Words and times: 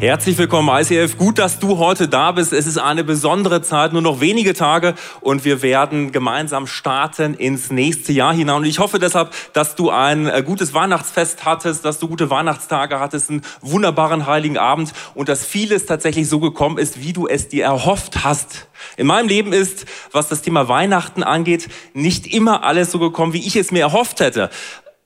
Herzlich 0.00 0.38
willkommen, 0.38 0.70
ICF. 0.70 1.18
Gut, 1.18 1.38
dass 1.38 1.58
du 1.58 1.76
heute 1.76 2.08
da 2.08 2.32
bist. 2.32 2.54
Es 2.54 2.66
ist 2.66 2.78
eine 2.78 3.04
besondere 3.04 3.60
Zeit, 3.60 3.92
nur 3.92 4.00
noch 4.00 4.22
wenige 4.22 4.54
Tage 4.54 4.94
und 5.20 5.44
wir 5.44 5.60
werden 5.60 6.10
gemeinsam 6.10 6.66
starten 6.66 7.34
ins 7.34 7.70
nächste 7.70 8.14
Jahr 8.14 8.32
hinein. 8.32 8.56
Und 8.56 8.64
ich 8.64 8.78
hoffe 8.78 8.98
deshalb, 8.98 9.34
dass 9.52 9.74
du 9.74 9.90
ein 9.90 10.26
äh, 10.26 10.42
gutes 10.42 10.72
Weihnachtsfest 10.72 11.44
hattest, 11.44 11.84
dass 11.84 11.98
du 11.98 12.08
gute 12.08 12.30
Weihnachtstage 12.30 12.98
hattest, 12.98 13.28
einen 13.28 13.42
wunderbaren 13.60 14.24
Heiligen 14.24 14.56
Abend 14.56 14.94
und 15.14 15.28
dass 15.28 15.44
vieles 15.44 15.84
tatsächlich 15.84 16.30
so 16.30 16.40
gekommen 16.40 16.78
ist, 16.78 17.02
wie 17.02 17.12
du 17.12 17.26
es 17.26 17.48
dir 17.48 17.64
erhofft 17.64 18.24
hast. 18.24 18.68
In 18.96 19.06
meinem 19.06 19.28
Leben 19.28 19.52
ist, 19.52 19.84
was 20.12 20.28
das 20.28 20.40
Thema 20.40 20.66
Weihnachten 20.66 21.22
angeht, 21.22 21.68
nicht 21.92 22.26
immer 22.26 22.64
alles 22.64 22.90
so 22.90 23.00
gekommen, 23.00 23.34
wie 23.34 23.46
ich 23.46 23.54
es 23.54 23.70
mir 23.70 23.80
erhofft 23.80 24.20
hätte. 24.20 24.48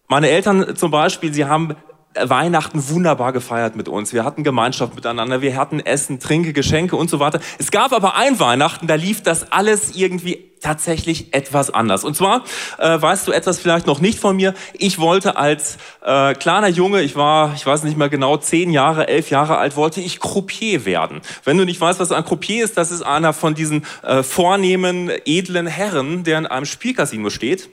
Meine 0.06 0.28
Eltern 0.28 0.76
zum 0.76 0.92
Beispiel, 0.92 1.34
sie 1.34 1.46
haben 1.46 1.74
Weihnachten 2.20 2.88
wunderbar 2.88 3.32
gefeiert 3.32 3.76
mit 3.76 3.88
uns. 3.88 4.12
Wir 4.12 4.24
hatten 4.24 4.44
Gemeinschaft 4.44 4.94
miteinander, 4.94 5.42
wir 5.42 5.56
hatten 5.56 5.80
Essen, 5.80 6.20
Trinke, 6.20 6.52
Geschenke 6.52 6.96
und 6.96 7.10
so 7.10 7.20
weiter. 7.20 7.40
Es 7.58 7.70
gab 7.70 7.92
aber 7.92 8.16
ein 8.16 8.38
Weihnachten, 8.38 8.86
da 8.86 8.94
lief 8.94 9.22
das 9.22 9.50
alles 9.52 9.96
irgendwie 9.96 10.50
tatsächlich 10.60 11.34
etwas 11.34 11.70
anders. 11.70 12.04
Und 12.04 12.16
zwar 12.16 12.44
äh, 12.78 13.00
weißt 13.00 13.28
du 13.28 13.32
etwas 13.32 13.58
vielleicht 13.58 13.86
noch 13.86 14.00
nicht 14.00 14.18
von 14.18 14.34
mir. 14.36 14.54
Ich 14.72 14.98
wollte 14.98 15.36
als 15.36 15.76
äh, 16.02 16.34
kleiner 16.34 16.68
Junge, 16.68 17.02
ich 17.02 17.16
war, 17.16 17.52
ich 17.54 17.66
weiß 17.66 17.82
nicht 17.84 17.98
mehr 17.98 18.08
genau, 18.08 18.38
zehn 18.38 18.70
Jahre, 18.70 19.06
elf 19.08 19.30
Jahre 19.30 19.58
alt, 19.58 19.76
wollte 19.76 20.00
ich 20.00 20.20
Croupier 20.20 20.86
werden. 20.86 21.20
Wenn 21.44 21.58
du 21.58 21.64
nicht 21.64 21.80
weißt, 21.80 22.00
was 22.00 22.12
ein 22.12 22.24
Croupier 22.24 22.64
ist, 22.64 22.76
das 22.78 22.90
ist 22.90 23.02
einer 23.02 23.32
von 23.32 23.54
diesen 23.54 23.84
äh, 24.02 24.22
vornehmen, 24.22 25.10
edlen 25.26 25.66
Herren, 25.66 26.24
der 26.24 26.38
in 26.38 26.46
einem 26.46 26.66
Spielcasino 26.66 27.28
steht, 27.28 27.68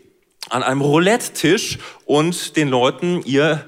an 0.50 0.64
einem 0.64 0.82
Roulette-Tisch 0.82 1.78
und 2.06 2.58
den 2.58 2.68
Leuten 2.68 3.22
ihr 3.24 3.64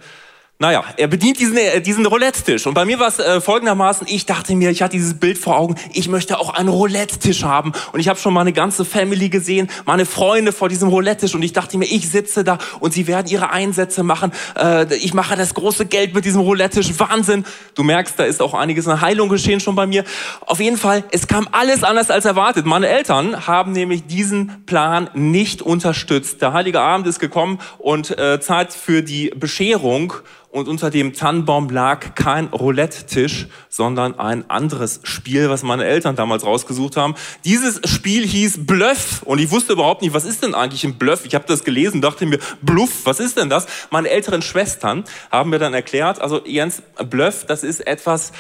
naja, 0.63 0.85
er 0.95 1.07
bedient 1.07 1.41
diesen, 1.41 1.57
äh, 1.57 1.81
diesen 1.81 2.05
Roulette-Tisch. 2.05 2.65
Und 2.67 2.73
bei 2.73 2.85
mir 2.85 2.97
war 2.97 3.09
es 3.09 3.19
äh, 3.19 3.41
folgendermaßen, 3.41 4.07
ich 4.09 4.25
dachte 4.25 4.55
mir, 4.55 4.69
ich 4.69 4.81
hatte 4.81 4.93
dieses 4.93 5.13
Bild 5.13 5.37
vor 5.37 5.57
Augen, 5.57 5.75
ich 5.91 6.07
möchte 6.07 6.39
auch 6.39 6.53
einen 6.53 6.69
Roulette-Tisch 6.69 7.43
haben. 7.43 7.73
Und 7.91 7.99
ich 7.99 8.07
habe 8.07 8.17
schon 8.17 8.33
meine 8.33 8.53
ganze 8.53 8.85
Family 8.85 9.27
gesehen, 9.27 9.69
meine 9.85 10.05
Freunde 10.05 10.53
vor 10.53 10.69
diesem 10.69 10.87
Roulette-Tisch. 10.87 11.35
Und 11.35 11.43
ich 11.43 11.51
dachte 11.51 11.77
mir, 11.77 11.83
ich 11.83 12.09
sitze 12.09 12.45
da 12.45 12.59
und 12.79 12.93
sie 12.93 13.07
werden 13.07 13.27
ihre 13.27 13.49
Einsätze 13.49 14.03
machen. 14.03 14.31
Äh, 14.57 14.95
ich 14.95 15.13
mache 15.13 15.35
das 15.35 15.53
große 15.53 15.85
Geld 15.85 16.13
mit 16.13 16.23
diesem 16.23 16.39
Roulette-Tisch. 16.39 16.97
Wahnsinn. 16.97 17.43
Du 17.75 17.83
merkst, 17.83 18.17
da 18.17 18.23
ist 18.23 18.41
auch 18.41 18.53
einiges 18.53 18.87
an 18.87 19.01
Heilung 19.01 19.27
geschehen 19.27 19.59
schon 19.59 19.75
bei 19.75 19.85
mir. 19.85 20.05
Auf 20.45 20.61
jeden 20.61 20.77
Fall, 20.77 21.03
es 21.11 21.27
kam 21.27 21.49
alles 21.51 21.83
anders 21.83 22.09
als 22.09 22.23
erwartet. 22.23 22.65
Meine 22.65 22.87
Eltern 22.87 23.47
haben 23.47 23.73
nämlich 23.73 24.05
diesen 24.07 24.65
Plan 24.65 25.09
nicht 25.13 25.61
unterstützt. 25.61 26.41
Der 26.41 26.53
Heilige 26.53 26.79
Abend 26.79 27.05
ist 27.05 27.19
gekommen 27.19 27.59
und 27.79 28.17
äh, 28.17 28.39
Zeit 28.39 28.71
für 28.71 29.01
die 29.01 29.29
Bescherung 29.35 30.13
und 30.53 30.67
unter 30.67 30.91
dem 30.91 31.13
Tannenbaum 31.13 31.67
lag 31.71 32.13
kein 32.13 32.45
Roulette-Tisch, 32.45 33.47
sondern 33.69 34.19
ein 34.19 34.47
anderes 34.51 34.99
Spiel, 35.01 35.49
was 35.49 35.63
meine 35.63 35.83
Eltern 35.83 36.15
damals 36.15 36.45
rausgesucht 36.45 36.95
haben. 36.95 37.15
Dieses 37.43 37.81
Spiel 37.89 38.23
hieß 38.23 38.67
Bluff 38.67 39.23
und 39.23 39.39
ich 39.39 39.49
wusste 39.49 39.73
überhaupt 39.73 40.03
nicht, 40.03 40.13
was 40.13 40.25
ist 40.25 40.43
denn 40.43 40.53
eigentlich 40.53 40.83
ein 40.83 40.99
Bluff? 40.99 41.25
Ich 41.25 41.33
habe 41.33 41.45
das 41.47 41.63
gelesen, 41.63 42.01
dachte 42.01 42.27
mir, 42.27 42.37
Bluff, 42.61 43.03
was 43.05 43.19
ist 43.19 43.35
denn 43.37 43.49
das? 43.49 43.65
Meine 43.89 44.11
älteren 44.11 44.43
Schwestern 44.43 45.05
haben 45.31 45.49
mir 45.49 45.57
dann 45.57 45.73
erklärt, 45.73 46.21
also 46.21 46.45
Jens, 46.45 46.83
Bluff, 47.09 47.45
das 47.47 47.63
ist 47.63 47.87
etwas, 47.87 48.31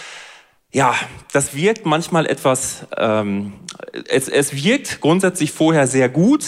ja, 0.71 0.93
das 1.31 1.55
wirkt 1.55 1.87
manchmal 1.87 2.27
etwas, 2.27 2.85
ähm, 2.95 3.53
es, 4.07 4.29
es 4.29 4.53
wirkt 4.53 5.01
grundsätzlich 5.01 5.51
vorher 5.51 5.87
sehr 5.87 6.09
gut, 6.09 6.43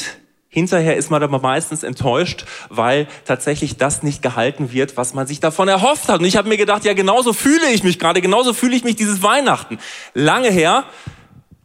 Hinterher 0.56 0.96
ist 0.96 1.12
man 1.12 1.22
aber 1.22 1.40
meistens 1.40 1.84
enttäuscht, 1.84 2.46
weil 2.70 3.08
tatsächlich 3.26 3.76
das 3.76 4.04
nicht 4.04 4.22
gehalten 4.22 4.72
wird, 4.72 4.96
was 4.96 5.14
man 5.14 5.28
sich 5.28 5.42
davon 5.42 5.68
erhofft 5.68 6.08
hat. 6.08 6.22
Und 6.22 6.26
ich 6.26 6.38
habe 6.38 6.48
mir 6.48 6.56
gedacht, 6.56 6.86
ja, 6.86 6.94
genauso 6.94 7.34
fühle 7.34 7.70
ich 7.74 7.84
mich 7.84 8.00
gerade, 8.00 8.22
genauso 8.22 8.54
fühle 8.54 8.74
ich 8.74 8.86
mich 8.86 8.96
dieses 8.96 9.22
Weihnachten. 9.22 9.80
Lange 10.14 10.50
her, 10.50 10.86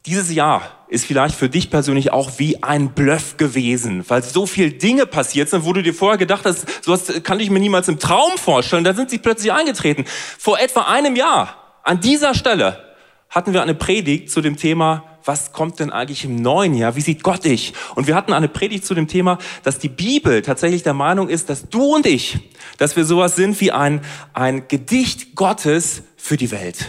dieses 0.07 0.35
Jahr 0.35 0.63
ist 0.89 1.05
vielleicht 1.05 1.37
für 1.37 1.49
dich 1.49 1.71
persönlich 1.71 2.13
auch 2.13 2.33
wie 2.39 2.65
ein 2.65 2.91
Bluff 2.91 3.37
gewesen, 3.37 4.05
weil 4.09 4.25
so 4.25 4.45
viele 4.45 4.73
Dinge 4.73 5.07
passiert 5.07 5.51
sind, 5.51 5.65
wo 5.65 5.73
du 5.73 5.85
dir 5.85 5.95
vorher 5.95 6.19
gedacht 6.19 6.45
hast, 6.45 6.67
sowas 6.85 7.23
kann 7.23 7.39
ich 7.39 7.49
mir 7.49 7.61
niemals 7.61 7.87
im 7.87 8.01
Traum 8.01 8.39
vorstellen, 8.39 8.83
da 8.83 8.93
sind 8.93 9.09
sie 9.09 9.19
plötzlich 9.19 9.53
eingetreten. 9.53 10.05
Vor 10.37 10.59
etwa 10.59 10.81
einem 10.81 11.15
Jahr, 11.15 11.79
an 11.85 12.01
dieser 12.01 12.35
Stelle, 12.35 12.83
hatten 13.29 13.53
wir 13.53 13.63
eine 13.63 13.77
Predigt 13.77 14.33
zu 14.33 14.41
dem 14.41 14.57
Thema 14.57 15.10
was 15.25 15.53
kommt 15.53 15.81
denn 15.81 15.91
eigentlich 15.91 16.25
im 16.25 16.37
neuen 16.37 16.75
Jahr? 16.75 16.97
Wie 16.97 17.01
sieht 17.01 17.23
Gott 17.23 17.45
dich? 17.45 17.73
Und 17.95 18.07
wir 18.07 18.15
hatten 18.15 18.33
eine 18.33 18.49
Predigt 18.49 18.85
zu 18.85 18.95
dem 18.95 19.09
Thema, 19.09 19.39
dass 19.63 19.79
die 19.79 19.89
Bibel 19.89 20.43
tatsächlich 20.43 20.83
der 20.83 20.95
Meinung 20.95 21.29
ist, 21.29 21.51
dass 21.51 21.69
du 21.69 21.95
und 21.95 22.07
ich, 22.07 22.39
dass 22.79 22.97
wir 22.97 23.05
sowas 23.05 23.37
sind 23.37 23.61
wie 23.61 23.73
ein, 23.73 24.01
ein 24.33 24.69
Gedicht 24.69 25.35
Gottes 25.35 26.03
für 26.17 26.37
die 26.37 26.51
Welt. 26.51 26.87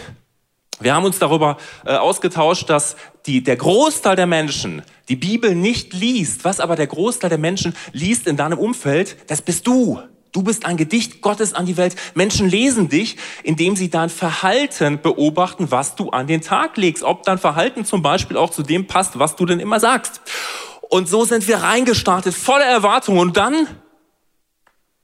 Wir 0.80 0.94
haben 0.94 1.04
uns 1.04 1.18
darüber 1.18 1.58
äh, 1.84 1.94
ausgetauscht, 1.94 2.68
dass 2.68 2.96
die, 3.26 3.42
der 3.42 3.56
Großteil 3.56 4.16
der 4.16 4.26
Menschen 4.26 4.82
die 5.08 5.16
Bibel 5.16 5.54
nicht 5.54 5.92
liest. 5.92 6.44
Was 6.44 6.58
aber 6.58 6.76
der 6.76 6.88
Großteil 6.88 7.30
der 7.30 7.38
Menschen 7.38 7.74
liest 7.92 8.26
in 8.26 8.36
deinem 8.36 8.58
Umfeld, 8.58 9.16
das 9.28 9.42
bist 9.42 9.66
du. 9.66 10.00
Du 10.32 10.42
bist 10.42 10.64
ein 10.64 10.78
Gedicht 10.78 11.20
Gottes 11.20 11.52
an 11.52 11.66
die 11.66 11.76
Welt. 11.76 11.94
Menschen 12.14 12.48
lesen 12.48 12.88
dich, 12.88 13.18
indem 13.42 13.76
sie 13.76 13.90
dein 13.90 14.08
Verhalten 14.08 15.00
beobachten, 15.00 15.70
was 15.70 15.94
du 15.94 16.08
an 16.08 16.26
den 16.26 16.40
Tag 16.40 16.78
legst. 16.78 17.02
Ob 17.02 17.22
dein 17.24 17.36
Verhalten 17.36 17.84
zum 17.84 18.00
Beispiel 18.00 18.38
auch 18.38 18.48
zu 18.48 18.62
dem 18.62 18.86
passt, 18.86 19.18
was 19.18 19.36
du 19.36 19.44
denn 19.44 19.60
immer 19.60 19.78
sagst. 19.78 20.22
Und 20.88 21.06
so 21.06 21.24
sind 21.24 21.46
wir 21.48 21.58
reingestartet, 21.58 22.34
voller 22.34 22.64
Erwartung. 22.64 23.18
Und 23.18 23.36
dann, 23.36 23.66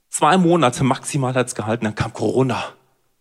zwei 0.09 0.37
Monate 0.37 0.83
maximal 0.83 1.35
hat's 1.35 1.53
gehalten, 1.53 1.85
dann 1.85 1.95
kam 1.95 2.11
Corona. 2.11 2.63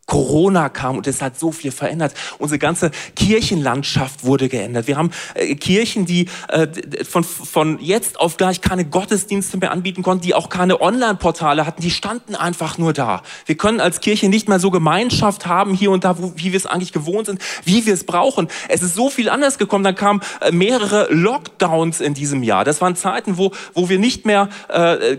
Corona 0.08 0.70
kam 0.70 0.96
und 0.96 1.06
es 1.06 1.20
hat 1.20 1.38
so 1.38 1.52
viel 1.52 1.70
verändert. 1.70 2.14
Unsere 2.38 2.58
ganze 2.58 2.90
Kirchenlandschaft 3.14 4.24
wurde 4.24 4.48
geändert. 4.48 4.86
Wir 4.86 4.96
haben 4.96 5.10
äh, 5.34 5.54
Kirchen, 5.54 6.06
die 6.06 6.28
äh, 6.48 6.66
von, 7.04 7.22
von 7.22 7.78
jetzt 7.78 8.18
auf 8.18 8.38
gleich 8.38 8.62
keine 8.62 8.86
Gottesdienste 8.86 9.58
mehr 9.58 9.70
anbieten 9.70 10.02
konnten, 10.02 10.24
die 10.24 10.34
auch 10.34 10.48
keine 10.48 10.80
Online-Portale 10.80 11.66
hatten, 11.66 11.82
die 11.82 11.90
standen 11.90 12.34
einfach 12.34 12.78
nur 12.78 12.94
da. 12.94 13.22
Wir 13.44 13.56
können 13.56 13.80
als 13.80 14.00
Kirche 14.00 14.30
nicht 14.30 14.48
mehr 14.48 14.58
so 14.58 14.70
Gemeinschaft 14.70 15.46
haben 15.46 15.74
hier 15.74 15.90
und 15.90 16.04
da, 16.04 16.18
wo, 16.18 16.32
wie 16.36 16.52
wir 16.52 16.56
es 16.56 16.64
eigentlich 16.64 16.92
gewohnt 16.92 17.26
sind, 17.26 17.42
wie 17.64 17.84
wir 17.84 17.92
es 17.92 18.04
brauchen. 18.04 18.48
Es 18.70 18.82
ist 18.82 18.94
so 18.94 19.10
viel 19.10 19.28
anders 19.28 19.58
gekommen. 19.58 19.84
Dann 19.84 19.94
kamen 19.94 20.22
äh, 20.40 20.50
mehrere 20.52 21.12
Lockdowns 21.12 22.00
in 22.00 22.14
diesem 22.14 22.42
Jahr. 22.42 22.64
Das 22.64 22.80
waren 22.80 22.96
Zeiten, 22.96 23.36
wo, 23.36 23.52
wo 23.74 23.90
wir 23.90 23.98
nicht 23.98 24.24
mehr 24.24 24.48
äh, 24.68 25.18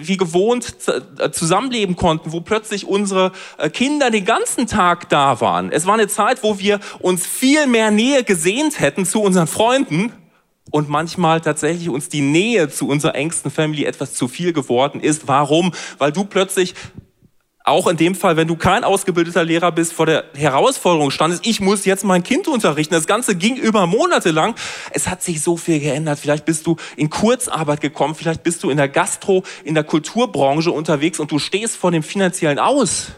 wie 0.00 0.16
gewohnt 0.16 0.74
äh, 1.18 1.30
zusammenleben 1.30 1.94
konnten, 1.94 2.32
wo 2.32 2.40
plötzlich 2.40 2.88
unsere 2.88 3.30
äh, 3.58 3.70
Kinder 3.70 4.10
den 4.16 4.24
ganzen 4.24 4.66
Tag 4.66 5.10
da 5.10 5.40
waren. 5.42 5.70
Es 5.70 5.86
war 5.86 5.94
eine 5.94 6.08
Zeit, 6.08 6.42
wo 6.42 6.58
wir 6.58 6.80
uns 7.00 7.26
viel 7.26 7.66
mehr 7.66 7.90
Nähe 7.90 8.24
gesehnt 8.24 8.80
hätten 8.80 9.04
zu 9.04 9.20
unseren 9.20 9.46
Freunden 9.46 10.12
und 10.70 10.88
manchmal 10.88 11.42
tatsächlich 11.42 11.90
uns 11.90 12.08
die 12.08 12.22
Nähe 12.22 12.70
zu 12.70 12.88
unserer 12.88 13.14
engsten 13.14 13.50
Family 13.50 13.84
etwas 13.84 14.14
zu 14.14 14.26
viel 14.26 14.54
geworden 14.54 15.00
ist. 15.00 15.28
Warum? 15.28 15.72
Weil 15.98 16.12
du 16.12 16.24
plötzlich 16.24 16.74
auch 17.62 17.88
in 17.88 17.96
dem 17.96 18.14
Fall, 18.14 18.36
wenn 18.36 18.48
du 18.48 18.56
kein 18.56 18.84
ausgebildeter 18.84 19.44
Lehrer 19.44 19.72
bist, 19.72 19.92
vor 19.92 20.06
der 20.06 20.24
Herausforderung 20.34 21.10
standest, 21.10 21.46
ich 21.46 21.60
muss 21.60 21.84
jetzt 21.84 22.04
mein 22.04 22.22
Kind 22.22 22.48
unterrichten. 22.48 22.94
Das 22.94 23.08
Ganze 23.08 23.34
ging 23.34 23.56
über 23.56 23.86
Monate 23.86 24.30
lang. 24.30 24.54
Es 24.92 25.08
hat 25.08 25.22
sich 25.22 25.42
so 25.42 25.56
viel 25.56 25.80
geändert. 25.80 26.18
Vielleicht 26.20 26.46
bist 26.46 26.66
du 26.66 26.76
in 26.96 27.10
Kurzarbeit 27.10 27.82
gekommen, 27.82 28.14
vielleicht 28.14 28.44
bist 28.44 28.62
du 28.62 28.70
in 28.70 28.76
der 28.76 28.88
Gastro, 28.88 29.42
in 29.64 29.74
der 29.74 29.84
Kulturbranche 29.84 30.70
unterwegs 30.70 31.18
und 31.18 31.32
du 31.32 31.38
stehst 31.38 31.76
vor 31.76 31.90
dem 31.90 32.04
finanziellen 32.04 32.60
Aus. 32.60 33.08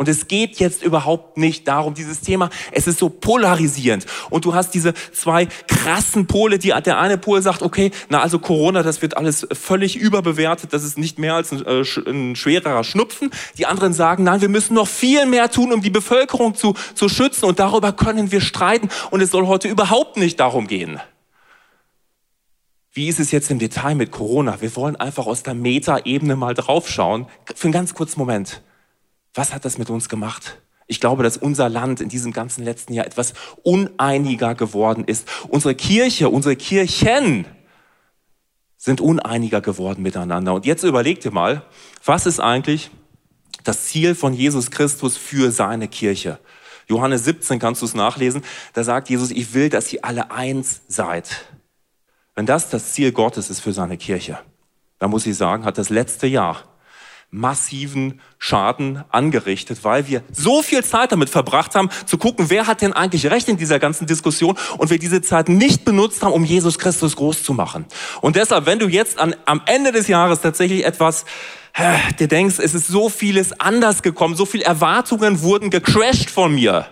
Und 0.00 0.08
es 0.08 0.28
geht 0.28 0.60
jetzt 0.60 0.84
überhaupt 0.84 1.38
nicht 1.38 1.66
darum, 1.66 1.92
dieses 1.92 2.20
Thema, 2.20 2.50
es 2.70 2.86
ist 2.86 3.00
so 3.00 3.08
polarisierend. 3.08 4.06
Und 4.30 4.44
du 4.44 4.54
hast 4.54 4.70
diese 4.70 4.94
zwei 5.12 5.46
krassen 5.66 6.28
Pole, 6.28 6.60
die, 6.60 6.68
der 6.68 7.00
eine 7.00 7.18
Pol 7.18 7.42
sagt, 7.42 7.62
okay, 7.62 7.90
na 8.08 8.20
also 8.20 8.38
Corona, 8.38 8.84
das 8.84 9.02
wird 9.02 9.16
alles 9.16 9.48
völlig 9.50 9.96
überbewertet, 9.96 10.72
das 10.72 10.84
ist 10.84 10.98
nicht 10.98 11.18
mehr 11.18 11.34
als 11.34 11.50
ein, 11.50 11.66
äh, 11.66 11.82
ein 12.08 12.36
schwererer 12.36 12.84
Schnupfen. 12.84 13.30
Die 13.58 13.66
anderen 13.66 13.92
sagen, 13.92 14.22
nein, 14.22 14.40
wir 14.40 14.48
müssen 14.48 14.74
noch 14.74 14.86
viel 14.86 15.26
mehr 15.26 15.50
tun, 15.50 15.72
um 15.72 15.82
die 15.82 15.90
Bevölkerung 15.90 16.54
zu, 16.54 16.74
zu 16.94 17.08
schützen 17.08 17.46
und 17.46 17.58
darüber 17.58 17.92
können 17.92 18.30
wir 18.30 18.40
streiten 18.40 18.88
und 19.10 19.20
es 19.20 19.32
soll 19.32 19.48
heute 19.48 19.66
überhaupt 19.66 20.16
nicht 20.16 20.38
darum 20.38 20.68
gehen. 20.68 21.00
Wie 22.92 23.08
ist 23.08 23.18
es 23.18 23.32
jetzt 23.32 23.50
im 23.50 23.58
Detail 23.58 23.96
mit 23.96 24.12
Corona? 24.12 24.60
Wir 24.60 24.74
wollen 24.76 24.94
einfach 24.94 25.26
aus 25.26 25.42
der 25.42 25.54
Meta-Ebene 25.54 26.36
mal 26.36 26.54
draufschauen, 26.54 27.26
für 27.52 27.64
einen 27.64 27.72
ganz 27.72 27.94
kurzen 27.94 28.20
Moment. 28.20 28.62
Was 29.38 29.54
hat 29.54 29.64
das 29.64 29.78
mit 29.78 29.88
uns 29.88 30.08
gemacht? 30.08 30.60
Ich 30.88 30.98
glaube, 30.98 31.22
dass 31.22 31.36
unser 31.36 31.68
Land 31.68 32.00
in 32.00 32.08
diesem 32.08 32.32
ganzen 32.32 32.64
letzten 32.64 32.92
Jahr 32.92 33.06
etwas 33.06 33.34
uneiniger 33.62 34.56
geworden 34.56 35.04
ist. 35.04 35.28
Unsere 35.46 35.76
Kirche, 35.76 36.28
unsere 36.28 36.56
Kirchen 36.56 37.46
sind 38.76 39.00
uneiniger 39.00 39.60
geworden 39.60 40.02
miteinander. 40.02 40.54
Und 40.54 40.66
jetzt 40.66 40.82
überleg 40.82 41.20
dir 41.20 41.30
mal, 41.30 41.62
was 42.04 42.26
ist 42.26 42.40
eigentlich 42.40 42.90
das 43.62 43.84
Ziel 43.84 44.16
von 44.16 44.34
Jesus 44.34 44.72
Christus 44.72 45.16
für 45.16 45.52
seine 45.52 45.86
Kirche? 45.86 46.40
Johannes 46.88 47.22
17 47.22 47.60
kannst 47.60 47.80
du 47.80 47.86
es 47.86 47.94
nachlesen. 47.94 48.42
Da 48.72 48.82
sagt 48.82 49.08
Jesus, 49.08 49.30
ich 49.30 49.54
will, 49.54 49.68
dass 49.68 49.92
ihr 49.92 50.04
alle 50.04 50.32
eins 50.32 50.80
seid. 50.88 51.44
Wenn 52.34 52.46
das 52.46 52.70
das 52.70 52.92
Ziel 52.92 53.12
Gottes 53.12 53.50
ist 53.50 53.60
für 53.60 53.72
seine 53.72 53.98
Kirche, 53.98 54.40
dann 54.98 55.10
muss 55.10 55.26
ich 55.26 55.36
sagen, 55.36 55.64
hat 55.64 55.78
das 55.78 55.90
letzte 55.90 56.26
Jahr 56.26 56.67
massiven 57.30 58.20
Schaden 58.38 59.04
angerichtet, 59.10 59.80
weil 59.82 60.06
wir 60.08 60.22
so 60.32 60.62
viel 60.62 60.82
Zeit 60.82 61.12
damit 61.12 61.28
verbracht 61.28 61.74
haben, 61.74 61.90
zu 62.06 62.16
gucken, 62.16 62.46
wer 62.48 62.66
hat 62.66 62.80
denn 62.80 62.94
eigentlich 62.94 63.30
recht 63.30 63.48
in 63.48 63.58
dieser 63.58 63.78
ganzen 63.78 64.06
Diskussion 64.06 64.56
und 64.78 64.90
wir 64.90 64.98
diese 64.98 65.20
Zeit 65.20 65.48
nicht 65.48 65.84
benutzt 65.84 66.22
haben, 66.22 66.32
um 66.32 66.44
Jesus 66.44 66.78
Christus 66.78 67.16
groß 67.16 67.42
zu 67.42 67.52
machen. 67.52 67.84
Und 68.22 68.36
deshalb, 68.36 68.64
wenn 68.64 68.78
du 68.78 68.88
jetzt 68.88 69.18
an, 69.18 69.34
am 69.44 69.60
Ende 69.66 69.92
des 69.92 70.08
Jahres 70.08 70.40
tatsächlich 70.40 70.86
etwas 70.86 71.26
äh, 71.74 71.98
dir 72.18 72.28
denkst, 72.28 72.58
es 72.58 72.74
ist 72.74 72.86
so 72.86 73.10
vieles 73.10 73.58
anders 73.60 74.02
gekommen, 74.02 74.34
so 74.34 74.46
viele 74.46 74.64
Erwartungen 74.64 75.42
wurden 75.42 75.68
gecrashed 75.68 76.30
von 76.30 76.54
mir, 76.54 76.86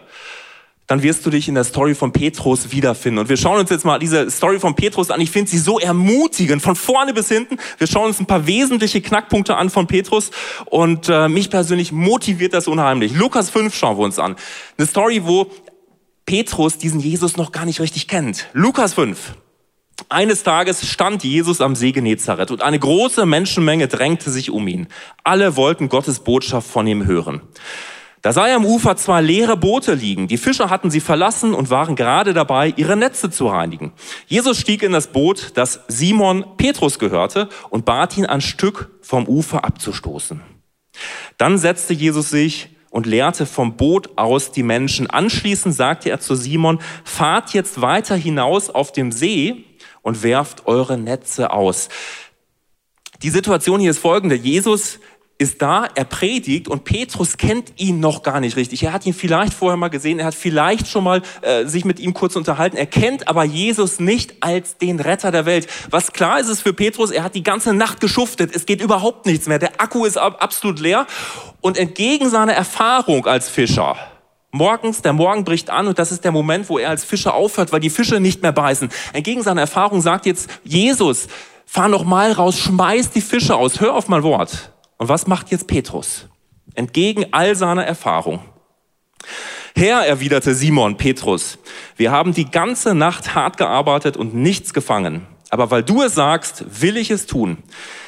dann 0.87 1.03
wirst 1.03 1.27
du 1.27 1.31
dich 1.31 1.49
in 1.49 1.55
der 1.55 1.65
Story 1.65 1.95
von 1.95 2.13
Petrus 2.13 2.71
wiederfinden. 2.71 3.19
Und 3.19 3.29
wir 3.29 3.37
schauen 3.37 3.59
uns 3.59 3.71
jetzt 3.71 3.85
mal 3.85 3.99
diese 3.99 4.31
Story 4.31 4.61
von 4.61 4.77
Petrus 4.77 5.11
an. 5.11 5.21
Ich 5.21 5.31
finde 5.31 5.51
sie 5.51 5.59
so 5.59 5.79
ermutigend, 5.79 6.63
von 6.63 6.77
vorne 6.77 7.13
bis 7.13 7.29
hinten. 7.29 7.59
Wir 7.79 7.87
schauen 7.87 8.07
uns 8.07 8.21
ein 8.21 8.27
paar 8.27 8.47
wesentliche 8.47 9.01
Knackpunkte 9.01 9.57
an 9.57 9.71
von 9.71 9.87
Petrus. 9.87 10.31
Und 10.67 11.09
äh, 11.09 11.29
mich 11.29 11.51
persönlich 11.51 11.93
motiviert 11.93 12.55
das 12.55 12.69
unheimlich. 12.69 13.13
Lukas 13.15 13.51
5 13.51 13.75
schauen 13.75 13.99
wir 13.99 14.05
uns 14.05 14.19
an. 14.19 14.37
Eine 14.79 14.87
Story, 14.87 15.23
wo 15.25 15.51
Petrus 16.25 16.79
diesen 16.79 17.01
Jesus 17.01 17.37
noch 17.37 17.53
gar 17.53 17.65
nicht 17.65 17.81
richtig 17.81 18.07
kennt. 18.09 18.47
Lukas 18.53 18.95
5. 18.95 19.35
Eines 20.09 20.43
Tages 20.43 20.87
stand 20.89 21.25
Jesus 21.25 21.61
am 21.61 21.75
See 21.75 21.91
Genezareth 21.91 22.51
und 22.51 22.63
eine 22.63 22.79
große 22.79 23.25
Menschenmenge 23.25 23.89
drängte 23.89 24.31
sich 24.31 24.51
um 24.51 24.69
ihn. 24.69 24.89
Alle 25.25 25.57
wollten 25.57 25.89
Gottes 25.89 26.21
Botschaft 26.21 26.69
von 26.69 26.87
ihm 26.87 27.07
hören. 27.07 27.41
Da 28.27 28.33
sah 28.33 28.49
er 28.49 28.57
am 28.57 28.67
Ufer 28.67 28.97
zwei 28.97 29.21
leere 29.21 29.57
Boote 29.57 29.95
liegen. 29.95 30.27
Die 30.27 30.37
Fischer 30.37 30.69
hatten 30.69 30.91
sie 30.91 30.99
verlassen 30.99 31.55
und 31.55 31.71
waren 31.71 31.95
gerade 31.95 32.35
dabei, 32.35 32.75
ihre 32.75 32.97
Netze 32.97 33.31
zu 33.31 33.47
reinigen. 33.47 33.93
Jesus 34.27 34.59
stieg 34.59 34.83
in 34.83 34.91
das 34.91 35.07
Boot, 35.07 35.53
das 35.55 35.79
Simon 35.87 36.45
Petrus 36.57 36.99
gehörte, 36.99 37.49
und 37.71 37.85
bat 37.85 38.19
ihn, 38.19 38.27
ein 38.27 38.41
Stück 38.41 38.91
vom 39.01 39.29
Ufer 39.29 39.65
abzustoßen. 39.65 40.41
Dann 41.39 41.57
setzte 41.57 41.95
Jesus 41.95 42.29
sich 42.29 42.71
und 42.91 43.07
lehrte 43.07 43.47
vom 43.47 43.77
Boot 43.77 44.19
aus 44.19 44.51
die 44.51 44.65
Menschen. 44.65 45.09
Anschließend 45.09 45.73
sagte 45.73 46.11
er 46.11 46.19
zu 46.19 46.35
Simon, 46.35 46.81
fahrt 47.05 47.55
jetzt 47.55 47.81
weiter 47.81 48.17
hinaus 48.17 48.71
auf 48.71 48.91
dem 48.91 49.13
See 49.13 49.67
und 50.03 50.25
werft 50.25 50.67
eure 50.67 50.99
Netze 50.99 51.53
aus. 51.53 51.89
Die 53.23 53.31
Situation 53.31 53.79
hier 53.79 53.93
ist 53.93 54.01
folgende. 54.01 54.35
Jesus 54.35 54.99
ist 55.39 55.61
da, 55.61 55.87
er 55.95 56.05
predigt 56.05 56.67
und 56.67 56.85
Petrus 56.85 57.37
kennt 57.37 57.73
ihn 57.77 58.01
noch 58.01 58.23
gar 58.23 58.41
nicht 58.41 58.57
richtig. 58.57 58.83
Er 58.83 58.93
hat 58.93 59.05
ihn 59.05 59.13
vielleicht 59.13 59.53
vorher 59.53 59.77
mal 59.77 59.89
gesehen, 59.89 60.19
er 60.19 60.27
hat 60.27 60.35
vielleicht 60.35 60.89
schon 60.89 61.05
mal 61.05 61.21
äh, 61.43 61.67
sich 61.67 61.85
mit 61.85 62.01
ihm 62.01 62.15
kurz 62.15 62.37
unterhalten. 62.37 62.77
Er 62.77 62.87
kennt 62.87 63.29
aber 63.29 63.45
Jesus 63.45 64.01
nicht 64.01 64.43
als 64.43 64.79
den 64.79 64.99
Retter 64.99 65.31
der 65.31 65.45
Welt. 65.45 65.67
Was 65.91 66.13
klar 66.13 66.41
ist 66.41 66.49
es 66.49 66.63
für 66.63 66.73
Petrus, 66.73 67.11
er 67.11 67.23
hat 67.23 67.35
die 67.35 67.43
ganze 67.43 67.75
Nacht 67.75 68.01
geschuftet. 68.01 68.55
Es 68.57 68.65
geht 68.65 68.81
überhaupt 68.81 69.27
nichts 69.27 69.47
mehr. 69.47 69.59
Der 69.59 69.79
Akku 69.79 70.07
ist 70.07 70.17
absolut 70.17 70.81
leer. 70.81 71.07
Und 71.61 71.77
entgegen 71.77 72.31
seiner 72.31 72.55
Erfahrung 72.55 73.27
als 73.27 73.49
Fischer, 73.49 73.97
Morgens, 74.53 75.03
der 75.03 75.13
Morgen 75.13 75.45
bricht 75.45 75.69
an 75.69 75.87
und 75.87 75.99
das 75.99 76.13
ist 76.13 76.25
der 76.25 76.33
Moment, 76.33 76.71
wo 76.71 76.79
er 76.79 76.89
als 76.89 77.05
Fischer 77.05 77.35
aufhört, 77.35 77.73
weil 77.73 77.81
die 77.81 77.91
Fische 77.91 78.21
nicht 78.21 78.43
mehr 78.43 78.53
beißen. 78.53 78.89
Entgegen 79.13 79.43
seiner 79.43 79.61
Erfahrung 79.61 80.01
sagt 80.01 80.25
jetzt 80.25 80.49
Jesus, 80.65 81.27
fahr 81.67 81.89
noch 81.89 82.05
mal 82.05 82.33
raus, 82.33 82.59
schmeiß 82.59 83.11
die 83.11 83.21
Fische 83.21 83.57
aus, 83.57 83.81
hör 83.81 83.95
auf 83.95 84.09
mein 84.09 84.23
Wort. 84.23 84.73
Und 84.99 85.09
was 85.09 85.27
macht 85.27 85.51
jetzt 85.51 85.67
Petrus? 85.67 86.29
Entgegen 86.75 87.27
all 87.33 87.55
seiner 87.55 87.85
Erfahrung. 87.85 88.41
Herr, 89.75 90.07
erwiderte 90.07 90.55
Simon 90.55 90.97
Petrus, 90.97 91.59
wir 91.97 92.11
haben 92.11 92.33
die 92.33 92.51
ganze 92.51 92.95
Nacht 92.95 93.35
hart 93.35 93.59
gearbeitet 93.59 94.17
und 94.17 94.35
nichts 94.35 94.73
gefangen. 94.73 95.27
Aber 95.51 95.71
weil 95.71 95.83
du 95.83 96.03
es 96.03 96.15
sagst, 96.15 96.65
will 96.81 96.97
ich 96.97 97.11
es 97.11 97.27
tun. 97.27 97.59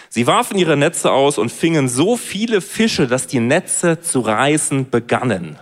Sie 0.09 0.27
warfen 0.27 0.57
ihre 0.57 0.77
Netze 0.77 1.13
aus 1.13 1.37
und 1.37 1.53
fingen 1.53 1.89
so 1.89 2.17
viele 2.17 2.63
Fische, 2.63 3.07
dass 3.07 3.27
die 3.27 3.41
Netze 3.41 4.01
zu 4.01 4.21
reißen 4.21 4.89
begannen. 4.89 5.59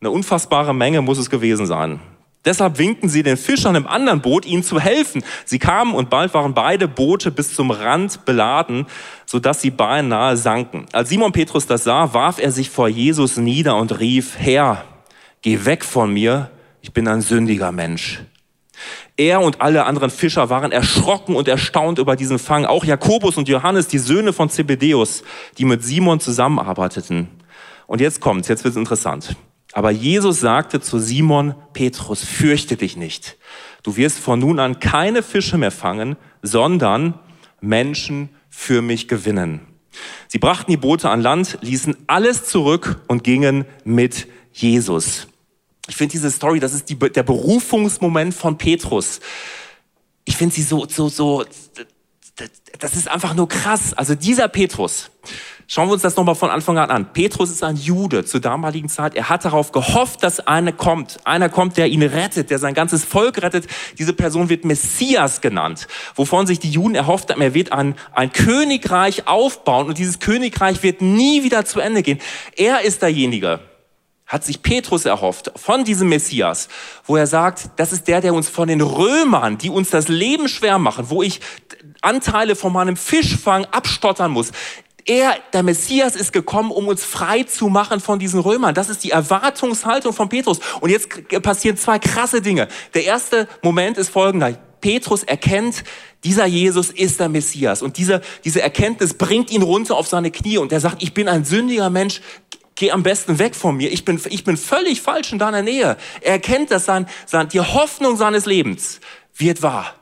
Eine 0.00 0.12
unfassbare 0.12 0.74
Menge 0.74 1.02
muss 1.02 1.18
es 1.18 1.28
gewesen 1.28 1.66
sein. 1.66 2.00
Deshalb 2.44 2.78
winkten 2.78 3.08
sie 3.08 3.22
den 3.22 3.36
Fischern 3.36 3.74
im 3.74 3.86
anderen 3.86 4.20
Boot, 4.20 4.46
ihnen 4.46 4.62
zu 4.62 4.80
helfen. 4.80 5.24
Sie 5.44 5.58
kamen 5.58 5.94
und 5.94 6.08
bald 6.08 6.32
waren 6.34 6.54
beide 6.54 6.88
Boote 6.88 7.30
bis 7.30 7.54
zum 7.54 7.70
Rand 7.70 8.24
beladen, 8.24 8.86
sodass 9.26 9.60
sie 9.60 9.70
beinahe 9.70 10.36
sanken. 10.36 10.86
Als 10.92 11.08
Simon 11.08 11.32
Petrus 11.32 11.66
das 11.66 11.84
sah, 11.84 12.14
warf 12.14 12.38
er 12.38 12.52
sich 12.52 12.70
vor 12.70 12.88
Jesus 12.88 13.36
nieder 13.36 13.76
und 13.76 13.98
rief, 13.98 14.34
Herr, 14.38 14.84
geh 15.42 15.64
weg 15.64 15.84
von 15.84 16.12
mir, 16.12 16.50
ich 16.80 16.92
bin 16.92 17.08
ein 17.08 17.20
sündiger 17.20 17.72
Mensch. 17.72 18.20
Er 19.16 19.40
und 19.40 19.60
alle 19.60 19.84
anderen 19.84 20.10
Fischer 20.10 20.48
waren 20.48 20.70
erschrocken 20.70 21.34
und 21.34 21.48
erstaunt 21.48 21.98
über 21.98 22.14
diesen 22.14 22.38
Fang. 22.38 22.64
Auch 22.64 22.84
Jakobus 22.84 23.36
und 23.36 23.48
Johannes, 23.48 23.88
die 23.88 23.98
Söhne 23.98 24.32
von 24.32 24.48
Zebedeus, 24.48 25.24
die 25.58 25.64
mit 25.64 25.82
Simon 25.82 26.20
zusammenarbeiteten. 26.20 27.28
Und 27.88 28.00
jetzt 28.00 28.20
kommt's, 28.20 28.46
jetzt 28.46 28.62
wird's 28.62 28.76
interessant. 28.76 29.34
Aber 29.72 29.90
Jesus 29.90 30.40
sagte 30.40 30.80
zu 30.80 30.98
Simon 30.98 31.54
Petrus, 31.72 32.24
fürchte 32.24 32.76
dich 32.76 32.96
nicht. 32.96 33.36
Du 33.82 33.96
wirst 33.96 34.18
von 34.18 34.38
nun 34.38 34.58
an 34.58 34.80
keine 34.80 35.22
Fische 35.22 35.58
mehr 35.58 35.70
fangen, 35.70 36.16
sondern 36.42 37.14
Menschen 37.60 38.30
für 38.48 38.82
mich 38.82 39.08
gewinnen. 39.08 39.60
Sie 40.28 40.38
brachten 40.38 40.70
die 40.70 40.76
Boote 40.76 41.10
an 41.10 41.20
Land, 41.20 41.58
ließen 41.60 41.96
alles 42.06 42.44
zurück 42.44 43.00
und 43.08 43.24
gingen 43.24 43.64
mit 43.84 44.26
Jesus. 44.52 45.28
Ich 45.88 45.96
finde 45.96 46.12
diese 46.12 46.30
Story, 46.30 46.60
das 46.60 46.74
ist 46.74 46.88
die, 46.88 46.98
der 46.98 47.22
Berufungsmoment 47.22 48.34
von 48.34 48.58
Petrus. 48.58 49.20
Ich 50.24 50.36
finde 50.36 50.54
sie 50.54 50.62
so, 50.62 50.86
so, 50.86 51.08
so, 51.08 51.44
das 52.78 52.94
ist 52.94 53.08
einfach 53.08 53.34
nur 53.34 53.48
krass. 53.48 53.94
Also 53.94 54.14
dieser 54.14 54.48
Petrus, 54.48 55.10
Schauen 55.70 55.90
wir 55.90 55.92
uns 55.92 56.00
das 56.00 56.16
nochmal 56.16 56.34
von 56.34 56.48
Anfang 56.48 56.78
an 56.78 56.90
an. 56.90 57.12
Petrus 57.12 57.50
ist 57.50 57.62
ein 57.62 57.76
Jude 57.76 58.24
zur 58.24 58.40
damaligen 58.40 58.88
Zeit. 58.88 59.14
Er 59.14 59.28
hat 59.28 59.44
darauf 59.44 59.70
gehofft, 59.70 60.22
dass 60.22 60.40
einer 60.40 60.72
kommt. 60.72 61.18
Einer 61.24 61.50
kommt, 61.50 61.76
der 61.76 61.88
ihn 61.88 62.02
rettet, 62.02 62.48
der 62.48 62.58
sein 62.58 62.72
ganzes 62.72 63.04
Volk 63.04 63.42
rettet. 63.42 63.66
Diese 63.98 64.14
Person 64.14 64.48
wird 64.48 64.64
Messias 64.64 65.42
genannt, 65.42 65.86
wovon 66.14 66.46
sich 66.46 66.58
die 66.58 66.70
Juden 66.70 66.94
erhofft 66.94 67.30
haben. 67.30 67.42
Er 67.42 67.52
wird 67.52 67.72
ein, 67.72 67.96
ein 68.14 68.32
Königreich 68.32 69.28
aufbauen 69.28 69.88
und 69.88 69.98
dieses 69.98 70.20
Königreich 70.20 70.82
wird 70.82 71.02
nie 71.02 71.44
wieder 71.44 71.66
zu 71.66 71.80
Ende 71.80 72.02
gehen. 72.02 72.18
Er 72.56 72.80
ist 72.80 73.02
derjenige, 73.02 73.60
hat 74.24 74.44
sich 74.44 74.62
Petrus 74.62 75.04
erhofft 75.04 75.52
von 75.56 75.84
diesem 75.84 76.08
Messias, 76.08 76.68
wo 77.04 77.16
er 77.16 77.26
sagt, 77.26 77.68
das 77.76 77.92
ist 77.92 78.08
der, 78.08 78.22
der 78.22 78.32
uns 78.32 78.48
von 78.48 78.68
den 78.68 78.80
Römern, 78.80 79.58
die 79.58 79.68
uns 79.68 79.90
das 79.90 80.08
Leben 80.08 80.48
schwer 80.48 80.78
machen, 80.78 81.10
wo 81.10 81.22
ich 81.22 81.42
Anteile 82.00 82.56
von 82.56 82.72
meinem 82.72 82.96
Fischfang 82.96 83.66
abstottern 83.66 84.30
muss 84.30 84.52
er, 85.08 85.36
der 85.52 85.62
Messias, 85.62 86.14
ist 86.14 86.32
gekommen, 86.32 86.70
um 86.70 86.86
uns 86.86 87.04
frei 87.04 87.42
zu 87.42 87.68
machen 87.68 87.98
von 88.00 88.18
diesen 88.18 88.40
Römern. 88.40 88.74
Das 88.74 88.88
ist 88.88 89.02
die 89.02 89.10
Erwartungshaltung 89.10 90.12
von 90.12 90.28
Petrus. 90.28 90.60
Und 90.80 90.90
jetzt 90.90 91.08
passieren 91.42 91.76
zwei 91.76 91.98
krasse 91.98 92.42
Dinge. 92.42 92.68
Der 92.94 93.04
erste 93.04 93.48
Moment 93.62 93.96
ist 93.96 94.10
folgender. 94.10 94.56
Petrus 94.80 95.24
erkennt, 95.24 95.82
dieser 96.24 96.46
Jesus 96.46 96.90
ist 96.90 97.18
der 97.20 97.28
Messias. 97.28 97.82
Und 97.82 97.96
diese, 97.96 98.20
diese 98.44 98.60
Erkenntnis 98.60 99.14
bringt 99.14 99.50
ihn 99.50 99.62
runter 99.62 99.96
auf 99.96 100.06
seine 100.06 100.30
Knie. 100.30 100.58
Und 100.58 100.72
er 100.72 100.80
sagt, 100.80 101.02
ich 101.02 101.14
bin 101.14 101.28
ein 101.28 101.44
sündiger 101.44 101.90
Mensch, 101.90 102.20
geh 102.74 102.92
am 102.92 103.02
besten 103.02 103.38
weg 103.38 103.56
von 103.56 103.76
mir. 103.76 103.90
Ich 103.90 104.04
bin, 104.04 104.20
ich 104.28 104.44
bin 104.44 104.56
völlig 104.56 105.00
falsch 105.00 105.32
in 105.32 105.38
deiner 105.38 105.62
Nähe. 105.62 105.96
Er 106.20 106.32
erkennt, 106.32 106.70
dass 106.70 106.84
sein, 106.84 107.08
sein, 107.26 107.48
die 107.48 107.60
Hoffnung 107.60 108.16
seines 108.16 108.46
Lebens 108.46 109.00
wird 109.36 109.62
wahr. 109.62 109.97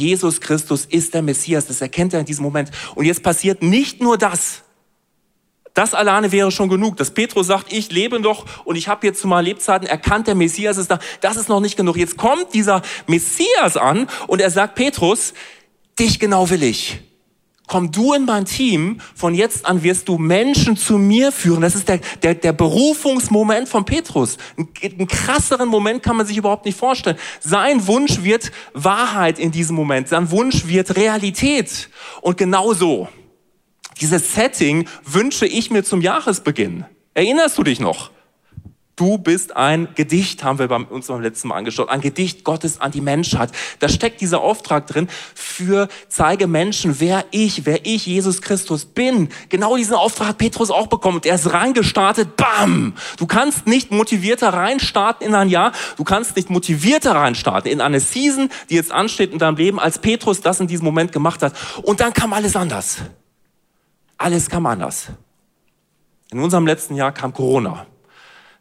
Jesus 0.00 0.40
Christus 0.40 0.86
ist 0.86 1.14
der 1.14 1.22
Messias, 1.22 1.66
das 1.66 1.80
erkennt 1.80 2.14
er 2.14 2.20
in 2.20 2.26
diesem 2.26 2.42
Moment. 2.42 2.70
Und 2.94 3.04
jetzt 3.04 3.22
passiert 3.22 3.62
nicht 3.62 4.00
nur 4.00 4.18
das. 4.18 4.62
Das 5.74 5.94
alleine 5.94 6.32
wäre 6.32 6.50
schon 6.50 6.68
genug, 6.68 6.96
dass 6.96 7.12
Petrus 7.12 7.46
sagt, 7.46 7.72
ich 7.72 7.92
lebe 7.92 8.18
noch 8.18 8.44
und 8.64 8.76
ich 8.76 8.88
habe 8.88 9.06
jetzt 9.06 9.20
zu 9.20 9.28
meinen 9.28 9.44
Lebzeiten 9.44 9.86
erkannt, 9.86 10.26
der 10.26 10.34
Messias 10.34 10.78
ist 10.78 10.90
da. 10.90 10.98
Das 11.20 11.36
ist 11.36 11.48
noch 11.48 11.60
nicht 11.60 11.76
genug. 11.76 11.96
Jetzt 11.96 12.16
kommt 12.16 12.54
dieser 12.54 12.82
Messias 13.06 13.76
an 13.76 14.08
und 14.26 14.40
er 14.40 14.50
sagt, 14.50 14.74
Petrus, 14.74 15.32
dich 15.98 16.18
genau 16.18 16.50
will 16.50 16.62
ich 16.62 17.00
komm 17.70 17.92
du 17.92 18.14
in 18.14 18.24
mein 18.24 18.46
Team, 18.46 19.00
von 19.14 19.32
jetzt 19.32 19.64
an 19.64 19.84
wirst 19.84 20.08
du 20.08 20.18
Menschen 20.18 20.76
zu 20.76 20.98
mir 20.98 21.30
führen. 21.30 21.60
Das 21.60 21.76
ist 21.76 21.88
der, 21.88 22.00
der, 22.20 22.34
der 22.34 22.52
Berufungsmoment 22.52 23.68
von 23.68 23.84
Petrus. 23.84 24.38
Ein, 24.58 24.68
einen 24.82 25.06
krasseren 25.06 25.68
Moment 25.68 26.02
kann 26.02 26.16
man 26.16 26.26
sich 26.26 26.36
überhaupt 26.36 26.64
nicht 26.64 26.76
vorstellen. 26.76 27.16
Sein 27.38 27.86
Wunsch 27.86 28.24
wird 28.24 28.50
Wahrheit 28.74 29.38
in 29.38 29.52
diesem 29.52 29.76
Moment. 29.76 30.08
Sein 30.08 30.32
Wunsch 30.32 30.66
wird 30.66 30.96
Realität. 30.96 31.88
Und 32.22 32.36
genauso, 32.36 33.06
dieses 34.00 34.34
Setting 34.34 34.88
wünsche 35.04 35.46
ich 35.46 35.70
mir 35.70 35.84
zum 35.84 36.00
Jahresbeginn. 36.00 36.86
Erinnerst 37.14 37.56
du 37.56 37.62
dich 37.62 37.78
noch? 37.78 38.10
Du 39.00 39.16
bist 39.16 39.56
ein 39.56 39.88
Gedicht, 39.94 40.44
haben 40.44 40.58
wir 40.58 40.70
uns 40.90 41.06
beim 41.06 41.22
letzten 41.22 41.48
Mal 41.48 41.56
angeschaut. 41.56 41.88
Ein 41.88 42.02
Gedicht 42.02 42.44
Gottes 42.44 42.82
an 42.82 42.90
die 42.90 43.00
Menschheit. 43.00 43.50
Da 43.78 43.88
steckt 43.88 44.20
dieser 44.20 44.42
Auftrag 44.42 44.86
drin 44.88 45.08
für 45.34 45.88
zeige 46.08 46.46
Menschen, 46.46 47.00
wer 47.00 47.24
ich, 47.30 47.64
wer 47.64 47.86
ich, 47.86 48.04
Jesus 48.04 48.42
Christus 48.42 48.84
bin. 48.84 49.30
Genau 49.48 49.78
diesen 49.78 49.94
Auftrag 49.94 50.28
hat 50.28 50.36
Petrus 50.36 50.70
auch 50.70 50.88
bekommen. 50.88 51.16
Und 51.16 51.24
er 51.24 51.36
ist 51.36 51.50
reingestartet, 51.50 52.36
bam! 52.36 52.92
Du 53.16 53.26
kannst 53.26 53.66
nicht 53.66 53.90
motivierter 53.90 54.52
reinstarten 54.52 55.26
in 55.26 55.34
ein 55.34 55.48
Jahr. 55.48 55.72
Du 55.96 56.04
kannst 56.04 56.36
nicht 56.36 56.50
motivierter 56.50 57.12
reinstarten 57.12 57.72
in 57.72 57.80
eine 57.80 58.00
Season, 58.00 58.50
die 58.68 58.74
jetzt 58.74 58.92
ansteht 58.92 59.32
in 59.32 59.38
deinem 59.38 59.56
Leben, 59.56 59.80
als 59.80 59.98
Petrus 59.98 60.42
das 60.42 60.60
in 60.60 60.66
diesem 60.66 60.84
Moment 60.84 61.10
gemacht 61.10 61.42
hat. 61.42 61.54
Und 61.84 62.00
dann 62.00 62.12
kam 62.12 62.34
alles 62.34 62.54
anders. 62.54 62.98
Alles 64.18 64.50
kam 64.50 64.66
anders. 64.66 65.06
In 66.30 66.40
unserem 66.40 66.66
letzten 66.66 66.96
Jahr 66.96 67.12
kam 67.12 67.32
Corona. 67.32 67.86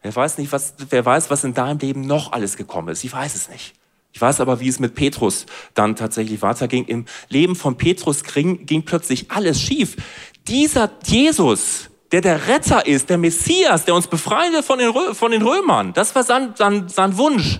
Wer 0.01 0.15
weiß 0.15 0.37
nicht, 0.37 0.51
was, 0.51 0.73
wer 0.89 1.05
weiß, 1.05 1.29
was 1.29 1.43
in 1.43 1.53
deinem 1.53 1.79
Leben 1.79 2.01
noch 2.01 2.31
alles 2.31 2.57
gekommen 2.57 2.89
ist. 2.89 3.03
Ich 3.03 3.11
weiß 3.11 3.35
es 3.35 3.49
nicht. 3.49 3.73
Ich 4.11 4.21
weiß 4.21 4.41
aber, 4.41 4.59
wie 4.59 4.67
es 4.67 4.79
mit 4.79 4.95
Petrus 4.95 5.45
dann 5.73 5.95
tatsächlich 5.95 6.41
weiterging. 6.41 6.85
Im 6.85 7.05
Leben 7.27 7.55
von 7.55 7.77
Petrus 7.77 8.23
ging, 8.23 8.65
ging 8.65 8.83
plötzlich 8.83 9.29
alles 9.31 9.61
schief. 9.61 9.97
Dieser 10.47 10.89
Jesus, 11.05 11.89
der 12.11 12.21
der 12.21 12.47
Retter 12.47 12.87
ist, 12.87 13.09
der 13.09 13.17
Messias, 13.17 13.85
der 13.85 13.93
uns 13.93 14.07
befreite 14.07 14.63
von 14.63 14.79
den, 14.79 14.93
von 15.13 15.31
den 15.31 15.41
Römern, 15.41 15.93
das 15.93 16.15
war 16.15 16.23
sein, 16.23 16.53
sein, 16.55 16.89
sein 16.89 17.17
Wunsch 17.17 17.59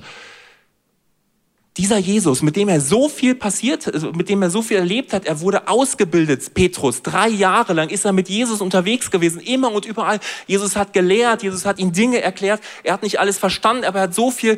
dieser 1.80 1.98
Jesus, 1.98 2.42
mit 2.42 2.58
dem 2.58 2.68
er 2.68 2.82
so 2.82 3.08
viel 3.08 3.36
passiert, 3.36 3.88
also 3.88 4.12
mit 4.12 4.28
dem 4.28 4.42
er 4.42 4.50
so 4.50 4.62
viel 4.62 4.76
erlebt 4.76 5.14
hat, 5.14 5.26
er 5.26 5.40
wurde 5.40 5.70
ausgebildet, 5.70 6.54
Petrus. 6.54 7.04
Drei 7.04 7.30
Jahre 7.30 7.72
lang 7.72 7.88
ist 7.88 8.04
er 8.04 8.12
mit 8.12 8.28
Jesus 8.28 8.60
unterwegs 8.60 9.12
gewesen, 9.12 9.40
immer 9.40 9.72
und 9.72 9.86
überall. 9.86 10.20
Jesus 10.46 10.76
hat 10.76 10.92
gelehrt, 10.92 11.42
Jesus 11.42 11.66
hat 11.66 11.80
ihm 11.80 11.94
Dinge 11.94 12.22
erklärt. 12.22 12.60
Er 12.84 12.92
hat 12.92 13.02
nicht 13.02 13.22
alles 13.22 13.38
verstanden, 13.38 13.86
aber 13.86 14.00
er 14.00 14.04
hat 14.04 14.14
so 14.14 14.30
viel, 14.30 14.58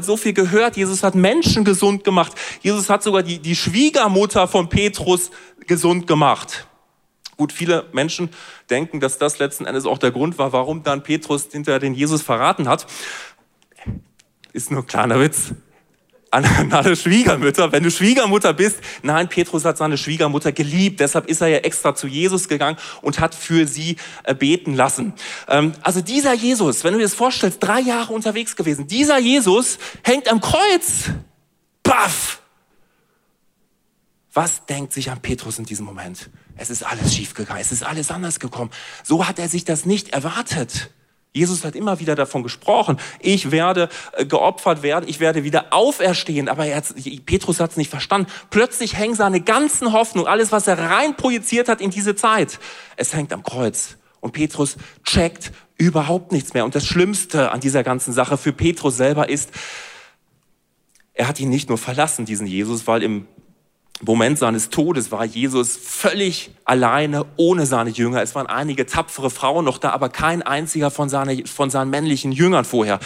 so 0.00 0.16
viel 0.16 0.32
gehört. 0.32 0.76
Jesus 0.76 1.02
hat 1.02 1.16
Menschen 1.16 1.64
gesund 1.64 2.04
gemacht. 2.04 2.32
Jesus 2.62 2.88
hat 2.88 3.02
sogar 3.02 3.24
die, 3.24 3.40
die 3.40 3.56
Schwiegermutter 3.56 4.46
von 4.46 4.68
Petrus 4.68 5.32
gesund 5.66 6.06
gemacht. 6.06 6.68
Gut, 7.36 7.52
viele 7.52 7.86
Menschen 7.90 8.30
denken, 8.70 9.00
dass 9.00 9.18
das 9.18 9.40
letzten 9.40 9.66
Endes 9.66 9.86
auch 9.86 9.98
der 9.98 10.12
Grund 10.12 10.38
war, 10.38 10.52
warum 10.52 10.84
dann 10.84 11.02
Petrus 11.02 11.48
hinter 11.50 11.80
den 11.80 11.94
Jesus 11.94 12.22
verraten 12.22 12.68
hat. 12.68 12.86
Ist 14.52 14.70
nur 14.70 14.82
ein 14.82 14.86
kleiner 14.86 15.18
Witz 15.18 15.52
an 16.32 16.72
alle 16.72 16.94
Schwiegermütter. 16.94 17.72
Wenn 17.72 17.82
du 17.82 17.90
Schwiegermutter 17.90 18.52
bist, 18.52 18.78
nein, 19.02 19.28
Petrus 19.28 19.64
hat 19.64 19.76
seine 19.78 19.98
Schwiegermutter 19.98 20.52
geliebt. 20.52 21.00
Deshalb 21.00 21.26
ist 21.26 21.40
er 21.40 21.48
ja 21.48 21.58
extra 21.58 21.94
zu 21.94 22.06
Jesus 22.06 22.46
gegangen 22.48 22.78
und 23.02 23.18
hat 23.18 23.34
für 23.34 23.66
sie 23.66 23.96
äh, 24.22 24.34
beten 24.34 24.74
lassen. 24.74 25.12
Ähm, 25.48 25.72
also 25.82 26.00
dieser 26.00 26.32
Jesus, 26.32 26.84
wenn 26.84 26.92
du 26.92 26.98
dir 26.98 27.04
das 27.04 27.14
vorstellst, 27.14 27.58
drei 27.60 27.80
Jahre 27.80 28.12
unterwegs 28.12 28.54
gewesen. 28.54 28.86
Dieser 28.86 29.18
Jesus 29.18 29.78
hängt 30.04 30.30
am 30.30 30.40
Kreuz. 30.40 31.10
Baff! 31.82 32.40
Was 34.32 34.64
denkt 34.66 34.92
sich 34.92 35.10
an 35.10 35.20
Petrus 35.20 35.58
in 35.58 35.64
diesem 35.64 35.86
Moment? 35.86 36.30
Es 36.56 36.70
ist 36.70 36.84
alles 36.84 37.12
schiefgegangen. 37.12 37.60
Es 37.60 37.72
ist 37.72 37.82
alles 37.82 38.12
anders 38.12 38.38
gekommen. 38.38 38.70
So 39.02 39.26
hat 39.26 39.40
er 39.40 39.48
sich 39.48 39.64
das 39.64 39.84
nicht 39.84 40.10
erwartet. 40.10 40.90
Jesus 41.32 41.64
hat 41.64 41.76
immer 41.76 42.00
wieder 42.00 42.16
davon 42.16 42.42
gesprochen, 42.42 42.98
ich 43.20 43.52
werde 43.52 43.88
äh, 44.12 44.26
geopfert 44.26 44.82
werden, 44.82 45.08
ich 45.08 45.20
werde 45.20 45.44
wieder 45.44 45.72
auferstehen, 45.72 46.48
aber 46.48 46.66
er 46.66 46.78
hat, 46.78 46.94
Petrus 47.24 47.60
hat 47.60 47.70
es 47.70 47.76
nicht 47.76 47.90
verstanden. 47.90 48.28
Plötzlich 48.50 48.96
hängen 48.96 49.14
seine 49.14 49.40
ganzen 49.40 49.92
Hoffnung, 49.92 50.26
alles, 50.26 50.50
was 50.50 50.66
er 50.66 50.78
rein 50.78 51.16
projiziert 51.16 51.68
hat 51.68 51.80
in 51.80 51.90
diese 51.90 52.16
Zeit, 52.16 52.58
es 52.96 53.14
hängt 53.14 53.32
am 53.32 53.44
Kreuz. 53.44 53.96
Und 54.20 54.32
Petrus 54.32 54.76
checkt 55.04 55.52
überhaupt 55.78 56.32
nichts 56.32 56.52
mehr. 56.52 56.64
Und 56.64 56.74
das 56.74 56.84
Schlimmste 56.84 57.52
an 57.52 57.60
dieser 57.60 57.82
ganzen 57.84 58.12
Sache 58.12 58.36
für 58.36 58.52
Petrus 58.52 58.96
selber 58.96 59.28
ist, 59.28 59.50
er 61.14 61.28
hat 61.28 61.40
ihn 61.40 61.48
nicht 61.48 61.68
nur 61.68 61.78
verlassen, 61.78 62.24
diesen 62.24 62.46
Jesus, 62.46 62.86
weil 62.86 63.02
im 63.02 63.26
Moment 64.02 64.38
seines 64.38 64.70
Todes 64.70 65.12
war 65.12 65.24
Jesus 65.24 65.76
völlig 65.76 66.50
alleine, 66.64 67.26
ohne 67.36 67.66
seine 67.66 67.90
Jünger. 67.90 68.22
Es 68.22 68.34
waren 68.34 68.46
einige 68.46 68.86
tapfere 68.86 69.30
Frauen 69.30 69.64
noch 69.64 69.78
da, 69.78 69.90
aber 69.90 70.08
kein 70.08 70.42
einziger 70.42 70.90
von, 70.90 71.08
seine, 71.08 71.46
von 71.46 71.68
seinen 71.68 71.90
männlichen 71.90 72.32
Jüngern 72.32 72.64
vorher. 72.64 72.98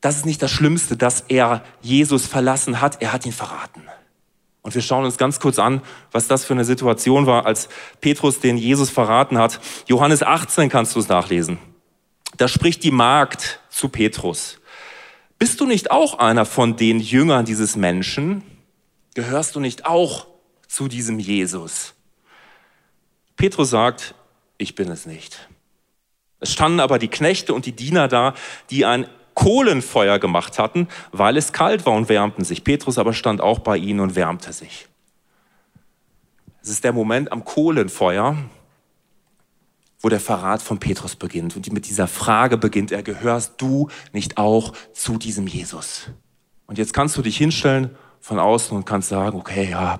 Das 0.00 0.16
ist 0.16 0.26
nicht 0.26 0.40
das 0.40 0.50
Schlimmste, 0.50 0.96
dass 0.96 1.24
er 1.28 1.62
Jesus 1.82 2.26
verlassen 2.26 2.80
hat. 2.80 3.02
Er 3.02 3.12
hat 3.12 3.26
ihn 3.26 3.32
verraten. 3.32 3.82
Und 4.62 4.74
wir 4.74 4.82
schauen 4.82 5.04
uns 5.04 5.18
ganz 5.18 5.38
kurz 5.38 5.58
an, 5.58 5.82
was 6.12 6.28
das 6.28 6.44
für 6.44 6.54
eine 6.54 6.64
Situation 6.64 7.26
war, 7.26 7.46
als 7.46 7.68
Petrus 8.00 8.40
den 8.40 8.56
Jesus 8.56 8.90
verraten 8.90 9.38
hat. 9.38 9.60
Johannes 9.86 10.22
18 10.22 10.70
kannst 10.70 10.96
du 10.96 11.00
es 11.00 11.08
nachlesen. 11.08 11.58
Da 12.36 12.48
spricht 12.48 12.82
die 12.84 12.90
Magd 12.90 13.60
zu 13.70 13.88
Petrus. 13.88 14.58
Bist 15.38 15.60
du 15.60 15.66
nicht 15.66 15.90
auch 15.90 16.18
einer 16.18 16.46
von 16.46 16.76
den 16.76 17.00
Jüngern 17.00 17.44
dieses 17.44 17.76
Menschen? 17.76 18.42
Gehörst 19.16 19.56
du 19.56 19.60
nicht 19.60 19.86
auch 19.86 20.26
zu 20.68 20.88
diesem 20.88 21.18
Jesus? 21.18 21.94
Petrus 23.34 23.70
sagt, 23.70 24.14
ich 24.58 24.74
bin 24.74 24.90
es 24.90 25.06
nicht. 25.06 25.48
Es 26.38 26.52
standen 26.52 26.80
aber 26.80 26.98
die 26.98 27.08
Knechte 27.08 27.54
und 27.54 27.64
die 27.64 27.72
Diener 27.72 28.08
da, 28.08 28.34
die 28.68 28.84
ein 28.84 29.08
Kohlenfeuer 29.32 30.18
gemacht 30.18 30.58
hatten, 30.58 30.86
weil 31.12 31.38
es 31.38 31.54
kalt 31.54 31.86
war 31.86 31.94
und 31.94 32.10
wärmten 32.10 32.44
sich. 32.44 32.62
Petrus 32.62 32.98
aber 32.98 33.14
stand 33.14 33.40
auch 33.40 33.60
bei 33.60 33.78
ihnen 33.78 34.00
und 34.00 34.16
wärmte 34.16 34.52
sich. 34.52 34.86
Es 36.60 36.68
ist 36.68 36.84
der 36.84 36.92
Moment 36.92 37.32
am 37.32 37.42
Kohlenfeuer, 37.42 38.36
wo 40.00 40.10
der 40.10 40.20
Verrat 40.20 40.60
von 40.60 40.78
Petrus 40.78 41.16
beginnt 41.16 41.56
und 41.56 41.72
mit 41.72 41.88
dieser 41.88 42.06
Frage 42.06 42.58
beginnt 42.58 42.92
er, 42.92 43.02
gehörst 43.02 43.54
du 43.62 43.88
nicht 44.12 44.36
auch 44.36 44.74
zu 44.92 45.16
diesem 45.16 45.46
Jesus? 45.46 46.10
Und 46.66 46.76
jetzt 46.76 46.92
kannst 46.92 47.16
du 47.16 47.22
dich 47.22 47.38
hinstellen 47.38 47.96
von 48.20 48.38
außen 48.38 48.76
und 48.76 48.84
kannst 48.84 49.08
sagen, 49.08 49.38
okay, 49.38 49.70
ja, 49.70 49.98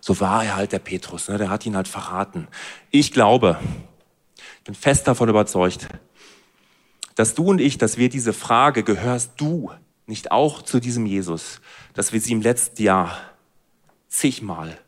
so 0.00 0.18
war 0.20 0.44
er 0.44 0.56
halt 0.56 0.72
der 0.72 0.80
Petrus, 0.80 1.28
ne? 1.28 1.38
der 1.38 1.50
hat 1.50 1.64
ihn 1.64 1.76
halt 1.76 1.88
verraten. 1.88 2.48
Ich 2.90 3.12
glaube, 3.12 3.58
ich 4.58 4.64
bin 4.64 4.74
fest 4.74 5.06
davon 5.06 5.28
überzeugt, 5.28 5.88
dass 7.14 7.34
du 7.34 7.44
und 7.44 7.60
ich, 7.60 7.78
dass 7.78 7.98
wir 7.98 8.08
diese 8.08 8.32
Frage, 8.32 8.82
gehörst 8.82 9.32
du 9.36 9.70
nicht 10.06 10.32
auch 10.32 10.62
zu 10.62 10.80
diesem 10.80 11.06
Jesus, 11.06 11.60
dass 11.94 12.12
wir 12.12 12.20
sie 12.20 12.32
im 12.32 12.42
letzten 12.42 12.82
Jahr 12.82 13.16
zigmal, 14.08 14.78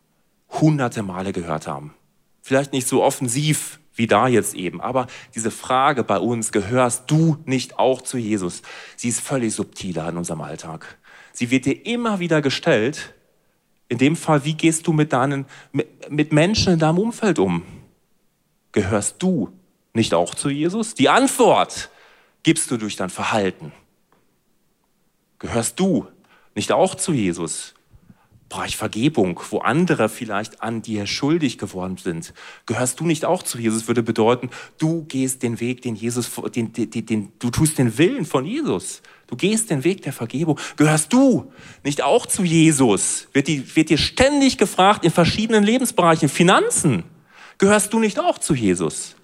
hunderte 0.51 1.03
Male 1.03 1.33
gehört 1.33 1.67
haben. 1.67 1.95
Vielleicht 2.43 2.73
nicht 2.73 2.89
so 2.89 3.03
offensiv 3.03 3.81
wie 3.95 4.07
da 4.09 4.27
jetzt 4.27 4.55
eben, 4.55 4.81
aber 4.81 5.07
diese 5.35 5.53
Frage 5.53 6.03
bei 6.03 6.19
uns, 6.19 6.51
gehörst 6.51 7.11
du 7.11 7.39
nicht 7.45 7.79
auch 7.79 8.03
zu 8.03 8.19
Jesus, 8.19 8.63
sie 8.97 9.09
ist 9.09 9.21
völlig 9.21 9.55
subtiler 9.55 10.09
in 10.09 10.17
unserem 10.17 10.41
Alltag. 10.41 10.99
Sie 11.35 11.51
wird 11.51 11.67
dir 11.67 11.85
immer 11.85 12.21
wieder 12.21 12.41
gestellt. 12.41 13.13
In 13.89 13.99
dem 13.99 14.17
Fall, 14.17 14.45
wie 14.45 14.55
gehst 14.55 14.87
du 14.87 14.93
mit, 14.93 15.13
deinen, 15.13 15.45
mit 16.09 16.33
Menschen 16.33 16.75
in 16.75 16.79
deinem 16.79 16.99
Umfeld 16.99 17.39
um? 17.39 17.63
Gehörst 18.73 19.17
du 19.19 19.53
nicht 19.93 20.15
auch 20.15 20.35
zu 20.35 20.49
Jesus? 20.49 20.95
Die 20.95 21.09
Antwort 21.09 21.91
gibst 22.45 22.71
du 22.71 22.77
durch 22.77 22.97
dein 22.97 23.11
Verhalten. 23.11 23.73
Gehörst 25.41 25.79
du 25.81 26.07
nicht 26.55 26.73
auch 26.73 26.95
zu 26.95 27.13
Jesus? 27.13 27.75
Bereich 28.49 28.77
Vergebung, 28.77 29.41
wo 29.51 29.59
andere 29.59 30.09
vielleicht 30.09 30.63
an 30.63 30.83
dir 30.83 31.07
schuldig 31.07 31.59
geworden 31.59 31.97
sind. 31.97 32.33
Gehörst 32.67 33.01
du 33.01 33.05
nicht 33.05 33.25
auch 33.25 33.43
zu 33.43 33.59
Jesus, 33.59 33.89
würde 33.89 34.05
bedeuten, 34.05 34.51
du 34.79 35.05
gehst 35.05 35.43
den 35.43 35.59
Weg, 35.59 35.83
den 35.83 35.97
Jesus, 35.97 36.31
den, 36.55 36.73
den, 36.73 37.07
den, 37.07 37.33
du 37.41 37.51
tust 37.51 37.79
den 37.79 37.99
Willen 37.99 38.25
von 38.25 38.47
Jesus. 38.47 39.03
Du 39.27 39.37
gehst 39.37 39.71
den 39.71 39.85
Weg 39.85 40.03
der 40.03 40.13
Vergebung. 40.13 40.59
Gehörst 40.77 41.13
du 41.13 41.53
nicht 41.83 42.03
auch 42.03 42.27
zu 42.27 42.45
Jesus? 42.45 43.29
Wird, 43.33 43.49
die, 43.49 43.77
wird 43.77 43.91
dir 43.91 43.99
ständig 43.99 44.59
gefragt 44.59 45.05
in 45.05 45.11
verschiedenen 45.11 45.65
Lebensbereichen. 45.65 46.29
Finanzen. 46.29 47.05
Gehörst 47.59 47.93
du 47.93 47.99
nicht 47.99 48.19
auch 48.19 48.39
zu 48.39 48.55
Jesus? 48.55 49.17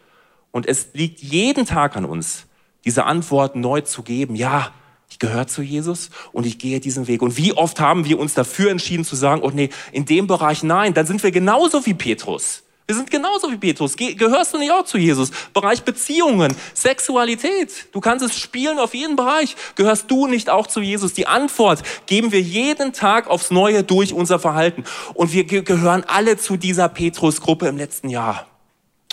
Und 0.50 0.66
es 0.66 0.88
liegt 0.94 1.20
jeden 1.20 1.66
Tag 1.66 1.96
an 1.96 2.04
uns, 2.04 2.46
diese 2.84 3.04
Antwort 3.04 3.56
neu 3.56 3.82
zu 3.82 4.02
geben. 4.02 4.34
Ja, 4.36 4.72
ich 5.10 5.18
gehöre 5.18 5.46
zu 5.46 5.62
Jesus 5.62 6.10
und 6.32 6.46
ich 6.46 6.58
gehe 6.58 6.80
diesen 6.80 7.06
Weg. 7.08 7.20
Und 7.20 7.36
wie 7.36 7.52
oft 7.52 7.80
haben 7.80 8.04
wir 8.04 8.18
uns 8.18 8.34
dafür 8.34 8.70
entschieden 8.70 9.04
zu 9.04 9.16
sagen, 9.16 9.42
oh 9.42 9.50
nee, 9.52 9.70
in 9.92 10.06
dem 10.06 10.26
Bereich 10.26 10.62
nein, 10.62 10.94
dann 10.94 11.06
sind 11.06 11.22
wir 11.22 11.32
genauso 11.32 11.84
wie 11.84 11.94
Petrus. 11.94 12.62
Wir 12.90 12.96
sind 12.96 13.08
genauso 13.08 13.48
wie 13.52 13.56
Petrus. 13.56 13.94
Gehörst 13.96 14.52
du 14.52 14.58
nicht 14.58 14.72
auch 14.72 14.84
zu 14.84 14.98
Jesus? 14.98 15.30
Bereich 15.54 15.84
Beziehungen, 15.84 16.56
Sexualität. 16.74 17.86
Du 17.92 18.00
kannst 18.00 18.24
es 18.24 18.36
spielen 18.36 18.80
auf 18.80 18.94
jeden 18.94 19.14
Bereich. 19.14 19.54
Gehörst 19.76 20.10
du 20.10 20.26
nicht 20.26 20.50
auch 20.50 20.66
zu 20.66 20.80
Jesus? 20.80 21.12
Die 21.12 21.28
Antwort 21.28 21.84
geben 22.06 22.32
wir 22.32 22.40
jeden 22.40 22.92
Tag 22.92 23.28
aufs 23.28 23.52
Neue 23.52 23.84
durch 23.84 24.12
unser 24.12 24.40
Verhalten. 24.40 24.82
Und 25.14 25.32
wir 25.32 25.44
gehören 25.44 26.02
alle 26.08 26.36
zu 26.36 26.56
dieser 26.56 26.88
Petrus-Gruppe 26.88 27.68
im 27.68 27.76
letzten 27.76 28.08
Jahr. 28.08 28.48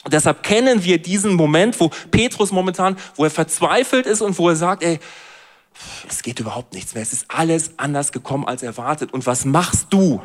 Und 0.03 0.11
deshalb 0.11 0.41
kennen 0.41 0.83
wir 0.83 0.97
diesen 0.97 1.35
Moment, 1.35 1.79
wo 1.79 1.91
Petrus 2.09 2.51
momentan, 2.51 2.97
wo 3.15 3.25
er 3.25 3.29
verzweifelt 3.29 4.07
ist 4.07 4.21
und 4.21 4.39
wo 4.39 4.49
er 4.49 4.55
sagt, 4.55 4.81
ey, 4.81 4.99
es 6.09 6.23
geht 6.23 6.39
überhaupt 6.39 6.73
nichts 6.73 6.95
mehr. 6.95 7.03
Es 7.03 7.13
ist 7.13 7.25
alles 7.27 7.73
anders 7.77 8.11
gekommen 8.11 8.47
als 8.47 8.63
erwartet. 8.63 9.13
Und 9.13 9.27
was 9.27 9.45
machst 9.45 9.85
du? 9.91 10.19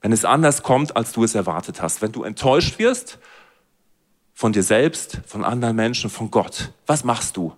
Wenn 0.00 0.12
es 0.12 0.24
anders 0.24 0.62
kommt, 0.62 0.96
als 0.96 1.12
du 1.12 1.24
es 1.24 1.34
erwartet 1.34 1.82
hast. 1.82 2.02
Wenn 2.02 2.12
du 2.12 2.22
enttäuscht 2.22 2.78
wirst 2.78 3.18
von 4.32 4.52
dir 4.52 4.62
selbst, 4.62 5.20
von 5.26 5.44
anderen 5.44 5.76
Menschen, 5.76 6.10
von 6.10 6.30
Gott. 6.30 6.72
Was 6.86 7.04
machst 7.04 7.36
du? 7.36 7.56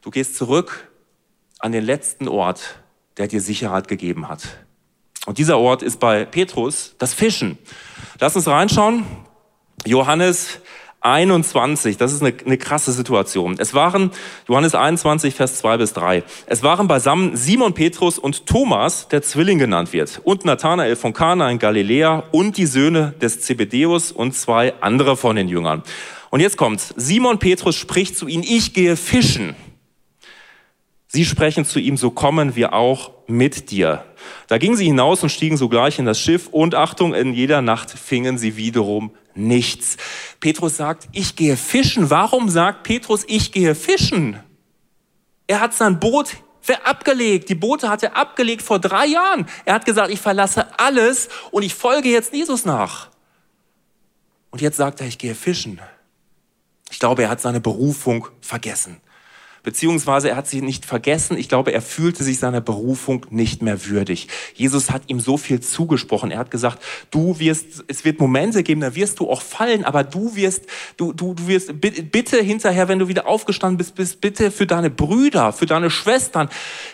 Du 0.00 0.10
gehst 0.10 0.36
zurück 0.36 0.88
an 1.58 1.72
den 1.72 1.84
letzten 1.84 2.28
Ort, 2.28 2.80
der 3.18 3.28
dir 3.28 3.40
Sicherheit 3.40 3.88
gegeben 3.88 4.28
hat. 4.28 4.42
Und 5.26 5.38
dieser 5.38 5.58
Ort 5.58 5.82
ist 5.82 6.00
bei 6.00 6.24
Petrus 6.24 6.94
das 6.98 7.14
Fischen. 7.14 7.58
Lass 8.18 8.34
uns 8.34 8.48
reinschauen. 8.48 9.04
Johannes 9.84 10.60
21, 11.02 11.96
das 11.96 12.12
ist 12.12 12.22
eine, 12.22 12.34
eine 12.44 12.58
krasse 12.58 12.92
Situation. 12.92 13.56
Es 13.58 13.74
waren, 13.74 14.10
Johannes 14.48 14.74
21, 14.74 15.34
Vers 15.34 15.58
2 15.58 15.76
bis 15.76 15.92
3, 15.92 16.22
es 16.46 16.62
waren 16.62 16.88
beisammen 16.88 17.36
Simon 17.36 17.74
Petrus 17.74 18.18
und 18.18 18.46
Thomas, 18.46 19.08
der 19.08 19.22
Zwilling 19.22 19.58
genannt 19.58 19.92
wird, 19.92 20.20
und 20.24 20.44
Nathanael 20.44 20.96
von 20.96 21.12
Kana 21.12 21.50
in 21.50 21.58
Galiläa 21.58 22.24
und 22.30 22.56
die 22.56 22.66
Söhne 22.66 23.14
des 23.20 23.40
Zebedeus 23.40 24.12
und 24.12 24.34
zwei 24.34 24.74
andere 24.80 25.16
von 25.16 25.36
den 25.36 25.48
Jüngern. 25.48 25.82
Und 26.30 26.40
jetzt 26.40 26.56
kommt's. 26.56 26.94
Simon 26.96 27.38
Petrus 27.38 27.76
spricht 27.76 28.16
zu 28.16 28.26
ihnen, 28.26 28.42
ich 28.42 28.72
gehe 28.72 28.96
fischen. 28.96 29.54
Sie 31.08 31.26
sprechen 31.26 31.66
zu 31.66 31.78
ihm, 31.78 31.98
so 31.98 32.10
kommen 32.10 32.56
wir 32.56 32.72
auch 32.72 33.10
mit 33.26 33.70
dir. 33.70 34.04
Da 34.48 34.56
gingen 34.56 34.76
sie 34.76 34.86
hinaus 34.86 35.22
und 35.22 35.28
stiegen 35.28 35.58
sogleich 35.58 35.98
in 35.98 36.06
das 36.06 36.18
Schiff 36.18 36.48
und 36.50 36.74
Achtung, 36.74 37.12
in 37.12 37.34
jeder 37.34 37.60
Nacht 37.60 37.90
fingen 37.90 38.38
sie 38.38 38.56
wiederum 38.56 39.10
nichts. 39.34 39.96
Petrus 40.40 40.76
sagt, 40.76 41.08
ich 41.12 41.36
gehe 41.36 41.56
fischen. 41.56 42.10
Warum 42.10 42.48
sagt 42.48 42.82
Petrus, 42.82 43.24
ich 43.26 43.52
gehe 43.52 43.74
fischen? 43.74 44.38
Er 45.46 45.60
hat 45.60 45.74
sein 45.74 46.00
Boot 46.00 46.36
abgelegt. 46.84 47.48
Die 47.48 47.54
Boote 47.54 47.88
hat 47.88 48.02
er 48.02 48.16
abgelegt 48.16 48.62
vor 48.62 48.78
drei 48.78 49.06
Jahren. 49.06 49.46
Er 49.64 49.74
hat 49.74 49.84
gesagt, 49.84 50.10
ich 50.10 50.20
verlasse 50.20 50.78
alles 50.78 51.28
und 51.50 51.62
ich 51.62 51.74
folge 51.74 52.08
jetzt 52.08 52.32
Jesus 52.32 52.64
nach. 52.64 53.10
Und 54.50 54.60
jetzt 54.60 54.76
sagt 54.76 55.00
er, 55.00 55.06
ich 55.06 55.18
gehe 55.18 55.34
fischen. 55.34 55.80
Ich 56.90 56.98
glaube, 56.98 57.22
er 57.22 57.30
hat 57.30 57.40
seine 57.40 57.60
Berufung 57.60 58.28
vergessen 58.40 59.00
beziehungsweise 59.62 60.30
er 60.30 60.36
hat 60.36 60.48
sie 60.48 60.60
nicht 60.60 60.84
vergessen. 60.84 61.36
Ich 61.36 61.48
glaube, 61.48 61.72
er 61.72 61.82
fühlte 61.82 62.24
sich 62.24 62.38
seiner 62.38 62.60
Berufung 62.60 63.26
nicht 63.30 63.62
mehr 63.62 63.86
würdig. 63.86 64.28
Jesus 64.54 64.90
hat 64.90 65.02
ihm 65.06 65.20
so 65.20 65.36
viel 65.36 65.60
zugesprochen. 65.60 66.30
Er 66.30 66.38
hat 66.38 66.50
gesagt, 66.50 66.82
du 67.10 67.38
wirst, 67.38 67.84
es 67.86 68.04
wird 68.04 68.20
Momente 68.20 68.62
geben, 68.62 68.80
da 68.80 68.94
wirst 68.94 69.20
du 69.20 69.30
auch 69.30 69.42
fallen, 69.42 69.84
aber 69.84 70.04
du 70.04 70.34
wirst, 70.34 70.66
du, 70.96 71.12
du, 71.12 71.34
du 71.34 71.46
wirst, 71.46 71.80
bitte 71.80 72.42
hinterher, 72.42 72.88
wenn 72.88 72.98
du 72.98 73.08
wieder 73.08 73.26
aufgestanden 73.26 73.78
bist, 73.78 73.94
bist 73.94 74.20
bitte 74.20 74.50
für 74.50 74.66
deine 74.66 74.90
Brüder, 74.90 75.52
für 75.52 75.66
deine 75.66 75.90
Schwestern, 75.90 76.48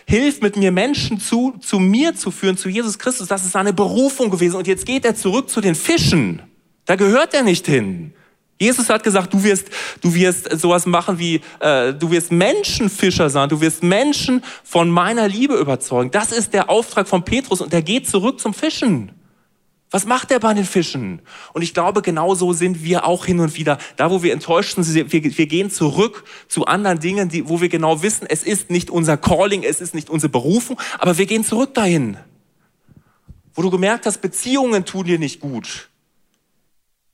hilf 0.06 0.40
mit 0.40 0.56
mir 0.56 0.72
Menschen 0.72 1.20
zu, 1.20 1.54
zu 1.60 1.78
mir 1.78 2.14
zu 2.14 2.30
führen, 2.30 2.56
zu 2.56 2.68
Jesus 2.68 2.98
Christus. 2.98 3.28
Das 3.28 3.44
ist 3.44 3.52
seine 3.52 3.72
Berufung 3.72 4.30
gewesen. 4.30 4.56
Und 4.56 4.66
jetzt 4.66 4.87
geht 4.87 5.04
er 5.04 5.14
zurück 5.14 5.48
zu 5.48 5.60
den 5.60 5.75
Fischen. 5.75 6.42
Da 6.84 6.96
gehört 6.96 7.34
er 7.34 7.42
nicht 7.42 7.66
hin. 7.66 8.12
Jesus 8.60 8.88
hat 8.88 9.04
gesagt, 9.04 9.32
du 9.32 9.42
wirst, 9.44 9.68
du 10.00 10.12
wirst 10.14 10.58
sowas 10.58 10.84
machen 10.84 11.18
wie, 11.18 11.40
äh, 11.60 11.94
du 11.94 12.10
wirst 12.10 12.32
Menschenfischer 12.32 13.30
sein, 13.30 13.48
du 13.48 13.60
wirst 13.60 13.82
Menschen 13.82 14.42
von 14.64 14.90
meiner 14.90 15.28
Liebe 15.28 15.54
überzeugen. 15.54 16.10
Das 16.10 16.32
ist 16.32 16.52
der 16.52 16.68
Auftrag 16.68 17.06
von 17.06 17.24
Petrus 17.24 17.60
und 17.60 17.72
er 17.72 17.82
geht 17.82 18.08
zurück 18.08 18.40
zum 18.40 18.54
Fischen. 18.54 19.12
Was 19.90 20.04
macht 20.04 20.30
er 20.32 20.40
bei 20.40 20.52
den 20.52 20.64
Fischen? 20.64 21.22
Und 21.54 21.62
ich 21.62 21.72
glaube, 21.72 22.02
genau 22.02 22.34
so 22.34 22.52
sind 22.52 22.84
wir 22.84 23.06
auch 23.06 23.24
hin 23.24 23.40
und 23.40 23.56
wieder. 23.56 23.78
Da, 23.96 24.10
wo 24.10 24.22
wir 24.22 24.34
enttäuscht 24.34 24.74
sind, 24.76 25.12
wir, 25.12 25.24
wir 25.24 25.46
gehen 25.46 25.70
zurück 25.70 26.24
zu 26.48 26.66
anderen 26.66 26.98
Dingen, 26.98 27.30
die, 27.30 27.48
wo 27.48 27.60
wir 27.60 27.70
genau 27.70 28.02
wissen, 28.02 28.26
es 28.28 28.42
ist 28.42 28.70
nicht 28.70 28.90
unser 28.90 29.16
Calling, 29.16 29.62
es 29.62 29.80
ist 29.80 29.94
nicht 29.94 30.10
unsere 30.10 30.30
Berufung, 30.30 30.78
aber 30.98 31.16
wir 31.16 31.24
gehen 31.24 31.44
zurück 31.44 31.72
dahin. 31.74 32.18
Wo 33.54 33.62
du 33.62 33.70
gemerkt 33.70 34.04
hast, 34.04 34.18
Beziehungen 34.20 34.84
tun 34.84 35.06
dir 35.06 35.18
nicht 35.18 35.40
gut 35.40 35.88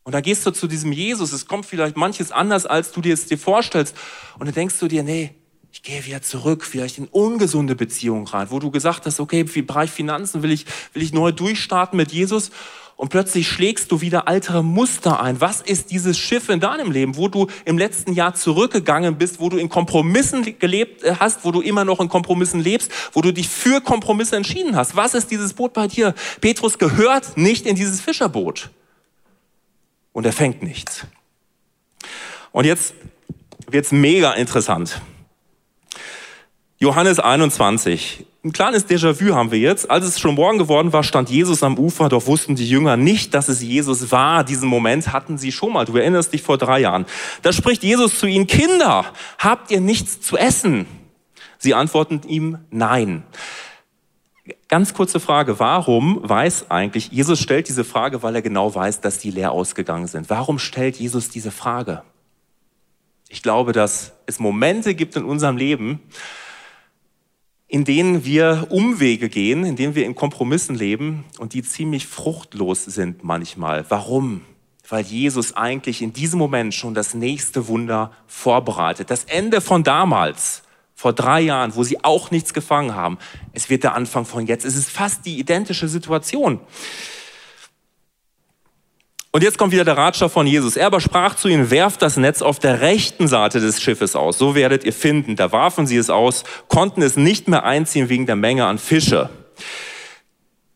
und 0.04 0.12
da 0.12 0.20
gehst 0.20 0.44
du 0.44 0.50
zu 0.50 0.66
diesem 0.66 0.92
Jesus, 0.92 1.32
es 1.32 1.46
kommt 1.46 1.64
vielleicht 1.64 1.96
manches 1.96 2.30
anders, 2.30 2.66
als 2.66 2.92
du 2.92 3.00
dir 3.00 3.14
es 3.14 3.24
dir 3.24 3.38
vorstellst. 3.38 3.96
Und 4.38 4.46
dann 4.46 4.54
denkst 4.54 4.78
du 4.78 4.86
dir, 4.86 5.02
nee, 5.02 5.34
ich 5.72 5.82
gehe 5.82 6.04
wieder 6.04 6.20
zurück, 6.20 6.62
vielleicht 6.62 6.98
in 6.98 7.08
ungesunde 7.08 7.74
Beziehungen 7.74 8.26
rein, 8.26 8.48
wo 8.50 8.58
du 8.58 8.70
gesagt 8.70 9.06
hast, 9.06 9.18
okay, 9.18 9.40
im 9.40 9.66
Bereich 9.66 9.90
Finanzen 9.90 10.42
will 10.42 10.52
ich, 10.52 10.66
will 10.92 11.02
ich 11.02 11.14
neu 11.14 11.32
durchstarten 11.32 11.96
mit 11.96 12.12
Jesus. 12.12 12.50
Und 12.96 13.08
plötzlich 13.08 13.48
schlägst 13.48 13.90
du 13.90 14.02
wieder 14.02 14.28
altere 14.28 14.62
Muster 14.62 15.20
ein. 15.20 15.40
Was 15.40 15.62
ist 15.62 15.90
dieses 15.90 16.16
Schiff 16.18 16.48
in 16.48 16.60
deinem 16.60 16.92
Leben, 16.92 17.16
wo 17.16 17.26
du 17.26 17.48
im 17.64 17.76
letzten 17.76 18.12
Jahr 18.12 18.34
zurückgegangen 18.34 19.16
bist, 19.16 19.40
wo 19.40 19.48
du 19.48 19.56
in 19.56 19.68
Kompromissen 19.68 20.58
gelebt 20.58 21.02
äh, 21.02 21.16
hast, 21.18 21.44
wo 21.44 21.50
du 21.50 21.60
immer 21.60 21.84
noch 21.84 21.98
in 21.98 22.08
Kompromissen 22.08 22.60
lebst, 22.60 22.92
wo 23.12 23.22
du 23.22 23.32
dich 23.32 23.48
für 23.48 23.80
Kompromisse 23.80 24.36
entschieden 24.36 24.76
hast? 24.76 24.96
Was 24.96 25.14
ist 25.14 25.30
dieses 25.30 25.54
Boot 25.54 25.72
bei 25.72 25.88
dir? 25.88 26.14
Petrus 26.42 26.78
gehört 26.78 27.36
nicht 27.38 27.66
in 27.66 27.74
dieses 27.74 28.02
Fischerboot 28.02 28.70
und 30.14 30.24
er 30.24 30.32
fängt 30.32 30.62
nichts. 30.62 31.06
Und 32.52 32.64
jetzt 32.64 32.94
wird's 33.66 33.92
mega 33.92 34.32
interessant. 34.32 35.02
Johannes 36.78 37.18
21. 37.18 38.24
Ein 38.44 38.52
kleines 38.52 38.86
Déjà-vu 38.86 39.34
haben 39.34 39.50
wir 39.50 39.58
jetzt. 39.58 39.90
Als 39.90 40.04
es 40.04 40.20
schon 40.20 40.34
morgen 40.34 40.58
geworden 40.58 40.92
war, 40.92 41.02
stand 41.02 41.30
Jesus 41.30 41.62
am 41.62 41.78
Ufer, 41.78 42.08
doch 42.08 42.26
wussten 42.26 42.56
die 42.56 42.68
Jünger 42.68 42.96
nicht, 42.96 43.34
dass 43.34 43.48
es 43.48 43.62
Jesus 43.62 44.10
war. 44.12 44.44
Diesen 44.44 44.68
Moment 44.68 45.12
hatten 45.12 45.38
sie 45.38 45.50
schon 45.50 45.72
mal. 45.72 45.86
Du 45.86 45.96
erinnerst 45.96 46.32
dich 46.32 46.42
vor 46.42 46.58
drei 46.58 46.80
Jahren. 46.80 47.06
Da 47.42 47.52
spricht 47.52 47.82
Jesus 47.82 48.18
zu 48.18 48.26
ihnen, 48.26 48.46
Kinder, 48.46 49.06
habt 49.38 49.70
ihr 49.70 49.80
nichts 49.80 50.20
zu 50.20 50.36
essen? 50.36 50.86
Sie 51.58 51.74
antworten 51.74 52.20
ihm, 52.28 52.58
nein. 52.70 53.24
Ganz 54.68 54.92
kurze 54.92 55.20
Frage, 55.20 55.58
warum 55.58 56.20
weiß 56.22 56.70
eigentlich, 56.70 57.10
Jesus 57.10 57.40
stellt 57.40 57.68
diese 57.68 57.84
Frage, 57.84 58.22
weil 58.22 58.34
er 58.34 58.42
genau 58.42 58.74
weiß, 58.74 59.00
dass 59.00 59.18
die 59.18 59.30
leer 59.30 59.52
ausgegangen 59.52 60.06
sind. 60.06 60.28
Warum 60.28 60.58
stellt 60.58 60.96
Jesus 60.96 61.30
diese 61.30 61.50
Frage? 61.50 62.02
Ich 63.30 63.42
glaube, 63.42 63.72
dass 63.72 64.12
es 64.26 64.40
Momente 64.40 64.94
gibt 64.94 65.16
in 65.16 65.24
unserem 65.24 65.56
Leben, 65.56 66.00
in 67.68 67.84
denen 67.84 68.26
wir 68.26 68.66
Umwege 68.68 69.30
gehen, 69.30 69.64
in 69.64 69.76
denen 69.76 69.94
wir 69.94 70.04
in 70.04 70.14
Kompromissen 70.14 70.76
leben 70.76 71.24
und 71.38 71.54
die 71.54 71.62
ziemlich 71.62 72.06
fruchtlos 72.06 72.84
sind 72.84 73.24
manchmal. 73.24 73.86
Warum? 73.88 74.42
Weil 74.86 75.04
Jesus 75.04 75.56
eigentlich 75.56 76.02
in 76.02 76.12
diesem 76.12 76.38
Moment 76.38 76.74
schon 76.74 76.92
das 76.92 77.14
nächste 77.14 77.66
Wunder 77.66 78.12
vorbereitet. 78.26 79.10
Das 79.10 79.24
Ende 79.24 79.62
von 79.62 79.82
damals 79.82 80.63
vor 80.94 81.12
drei 81.12 81.40
Jahren, 81.40 81.74
wo 81.74 81.82
sie 81.82 82.02
auch 82.04 82.30
nichts 82.30 82.54
gefangen 82.54 82.94
haben. 82.94 83.18
Es 83.52 83.68
wird 83.68 83.82
der 83.82 83.94
Anfang 83.94 84.24
von 84.24 84.46
jetzt. 84.46 84.64
Es 84.64 84.76
ist 84.76 84.90
fast 84.90 85.26
die 85.26 85.38
identische 85.38 85.88
Situation. 85.88 86.60
Und 89.32 89.42
jetzt 89.42 89.58
kommt 89.58 89.72
wieder 89.72 89.84
der 89.84 89.96
Ratschlag 89.96 90.30
von 90.30 90.46
Jesus. 90.46 90.76
Er 90.76 90.86
aber 90.86 91.00
sprach 91.00 91.34
zu 91.34 91.48
ihnen, 91.48 91.72
werft 91.72 92.02
das 92.02 92.16
Netz 92.16 92.40
auf 92.40 92.60
der 92.60 92.80
rechten 92.80 93.26
Seite 93.26 93.58
des 93.58 93.82
Schiffes 93.82 94.14
aus. 94.14 94.38
So 94.38 94.54
werdet 94.54 94.84
ihr 94.84 94.92
finden. 94.92 95.34
Da 95.34 95.50
warfen 95.50 95.88
sie 95.88 95.96
es 95.96 96.08
aus, 96.08 96.44
konnten 96.68 97.02
es 97.02 97.16
nicht 97.16 97.48
mehr 97.48 97.64
einziehen 97.64 98.08
wegen 98.08 98.26
der 98.26 98.36
Menge 98.36 98.64
an 98.66 98.78
Fische. 98.78 99.30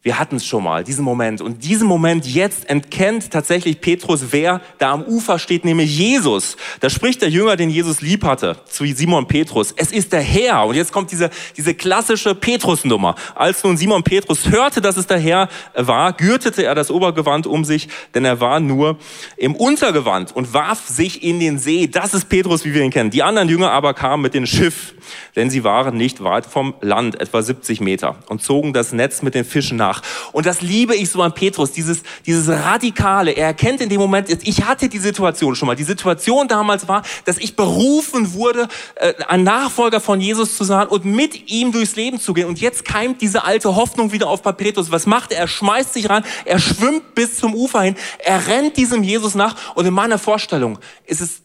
Wir 0.00 0.20
hatten 0.20 0.36
es 0.36 0.46
schon 0.46 0.62
mal, 0.62 0.84
diesen 0.84 1.04
Moment. 1.04 1.40
Und 1.40 1.64
diesen 1.64 1.88
Moment 1.88 2.24
jetzt 2.24 2.70
entkennt 2.70 3.32
tatsächlich 3.32 3.80
Petrus, 3.80 4.26
wer 4.30 4.60
da 4.78 4.92
am 4.92 5.02
Ufer 5.02 5.40
steht, 5.40 5.64
nämlich 5.64 5.98
Jesus. 5.98 6.56
Da 6.78 6.88
spricht 6.88 7.20
der 7.20 7.30
Jünger, 7.30 7.56
den 7.56 7.68
Jesus 7.68 8.00
lieb 8.00 8.22
hatte, 8.22 8.58
zu 8.66 8.86
Simon 8.86 9.26
Petrus. 9.26 9.74
Es 9.76 9.90
ist 9.90 10.12
der 10.12 10.20
Herr. 10.20 10.66
Und 10.66 10.76
jetzt 10.76 10.92
kommt 10.92 11.10
diese, 11.10 11.30
diese 11.56 11.74
klassische 11.74 12.36
Petrus-Nummer. 12.36 13.16
Als 13.34 13.64
nun 13.64 13.76
Simon 13.76 14.04
Petrus 14.04 14.48
hörte, 14.48 14.80
dass 14.80 14.96
es 14.96 15.08
der 15.08 15.18
Herr 15.18 15.48
war, 15.74 16.12
gürtete 16.12 16.62
er 16.62 16.76
das 16.76 16.92
Obergewand 16.92 17.48
um 17.48 17.64
sich, 17.64 17.88
denn 18.14 18.24
er 18.24 18.40
war 18.40 18.60
nur 18.60 18.98
im 19.36 19.56
Untergewand 19.56 20.34
und 20.34 20.54
warf 20.54 20.86
sich 20.86 21.24
in 21.24 21.40
den 21.40 21.58
See. 21.58 21.88
Das 21.88 22.14
ist 22.14 22.28
Petrus, 22.28 22.64
wie 22.64 22.72
wir 22.72 22.82
ihn 22.82 22.92
kennen. 22.92 23.10
Die 23.10 23.24
anderen 23.24 23.48
Jünger 23.48 23.72
aber 23.72 23.94
kamen 23.94 24.22
mit 24.22 24.34
dem 24.34 24.46
Schiff, 24.46 24.94
denn 25.34 25.50
sie 25.50 25.64
waren 25.64 25.96
nicht 25.96 26.22
weit 26.22 26.46
vom 26.46 26.74
Land, 26.82 27.20
etwa 27.20 27.42
70 27.42 27.80
Meter, 27.80 28.16
und 28.28 28.42
zogen 28.42 28.72
das 28.72 28.92
Netz 28.92 29.22
mit 29.22 29.34
den 29.34 29.44
Fischen 29.44 29.76
nach 29.76 29.87
nach. 29.88 30.02
Und 30.32 30.46
das 30.46 30.60
liebe 30.60 30.94
ich 30.94 31.10
so 31.10 31.22
an 31.22 31.32
Petrus, 31.32 31.72
dieses, 31.72 32.02
dieses 32.26 32.48
Radikale. 32.48 33.32
Er 33.32 33.46
erkennt 33.46 33.80
in 33.80 33.88
dem 33.88 34.00
Moment, 34.00 34.28
ich 34.28 34.64
hatte 34.64 34.88
die 34.88 34.98
Situation 34.98 35.54
schon 35.54 35.66
mal. 35.66 35.76
Die 35.76 35.84
Situation 35.84 36.48
damals 36.48 36.88
war, 36.88 37.02
dass 37.24 37.38
ich 37.38 37.56
berufen 37.56 38.34
wurde, 38.34 38.68
äh, 38.96 39.14
ein 39.28 39.42
Nachfolger 39.42 40.00
von 40.00 40.20
Jesus 40.20 40.56
zu 40.56 40.64
sein 40.64 40.88
und 40.88 41.04
mit 41.04 41.50
ihm 41.50 41.72
durchs 41.72 41.96
Leben 41.96 42.20
zu 42.20 42.34
gehen. 42.34 42.46
Und 42.46 42.60
jetzt 42.60 42.84
keimt 42.84 43.20
diese 43.22 43.44
alte 43.44 43.74
Hoffnung 43.74 44.12
wieder 44.12 44.28
auf 44.28 44.42
bei 44.42 44.52
Petrus. 44.52 44.90
Was 44.90 45.06
macht 45.06 45.32
er? 45.32 45.38
Er 45.38 45.48
schmeißt 45.48 45.94
sich 45.94 46.10
rein, 46.10 46.24
er 46.44 46.58
schwimmt 46.58 47.14
bis 47.14 47.38
zum 47.38 47.54
Ufer 47.54 47.82
hin, 47.82 47.96
er 48.18 48.46
rennt 48.46 48.76
diesem 48.76 49.02
Jesus 49.02 49.34
nach. 49.34 49.74
Und 49.74 49.86
in 49.86 49.94
meiner 49.94 50.18
Vorstellung 50.18 50.78
ist 51.06 51.20
es 51.20 51.42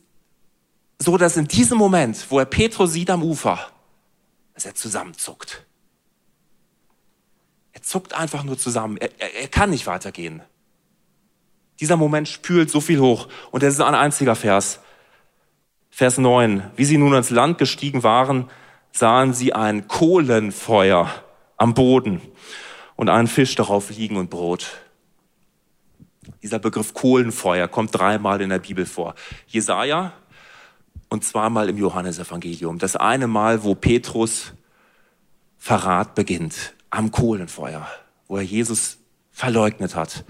so, 1.00 1.18
dass 1.18 1.38
in 1.38 1.48
diesem 1.48 1.78
Moment, 1.78 2.26
wo 2.30 2.40
er 2.40 2.46
Petrus 2.46 2.94
sieht 2.94 3.10
am 3.10 3.24
Ufer, 3.24 3.60
dass 4.54 4.66
er 4.66 4.76
zusammenzuckt 4.76 5.66
zuckt 7.84 8.14
einfach 8.14 8.44
nur 8.44 8.58
zusammen. 8.58 8.98
Er, 8.98 9.10
er, 9.20 9.42
er 9.42 9.48
kann 9.48 9.70
nicht 9.70 9.86
weitergehen. 9.86 10.42
Dieser 11.80 11.98
Moment 11.98 12.28
spült 12.28 12.70
so 12.70 12.82
viel 12.82 13.00
hoch. 13.00 13.28
Und 13.52 13.64
das 13.64 13.74
ist 13.74 13.82
ein 13.82 13.96
einziger 13.96 14.36
Vers. 14.36 14.80
Vers 15.90 16.18
9. 16.18 16.72
Wie 16.76 16.86
sie 16.86 16.98
nun 16.98 17.14
ans 17.14 17.30
Land 17.30 17.58
gestiegen 17.58 18.04
waren, 18.04 18.50
sahen 18.92 19.34
sie 19.34 19.54
ein 19.54 19.88
Kohlenfeuer 19.88 21.10
am 21.58 21.74
Boden 21.74 22.22
und 22.96 23.10
einen 23.10 23.28
Fisch 23.28 23.56
darauf 23.56 23.90
liegen 23.90 24.18
und 24.18 24.30
Brot. 24.30 24.80
Dieser 26.42 26.60
Begriff 26.60 26.94
Kohlenfeuer 26.94 27.68
kommt 27.68 27.94
dreimal 27.94 28.42
in 28.42 28.50
der 28.50 28.60
Bibel 28.60 28.86
vor. 28.86 29.16
Jesaja 29.48 30.14
und 31.10 31.24
zweimal 31.24 31.70
im 31.70 31.78
Johannesevangelium. 31.78 32.80
Das 32.80 32.96
eine 32.96 33.28
Mal, 33.28 33.64
wo 33.64 33.76
Petrus 33.76 34.54
Verrat 35.58 36.16
beginnt 36.16 36.74
am 36.94 37.12
Kohlenfeuer, 37.12 37.88
wo 38.28 38.38
er 38.38 38.44
Jesus 38.44 39.00
verleugnet 39.32 39.96
hat. 39.96 40.24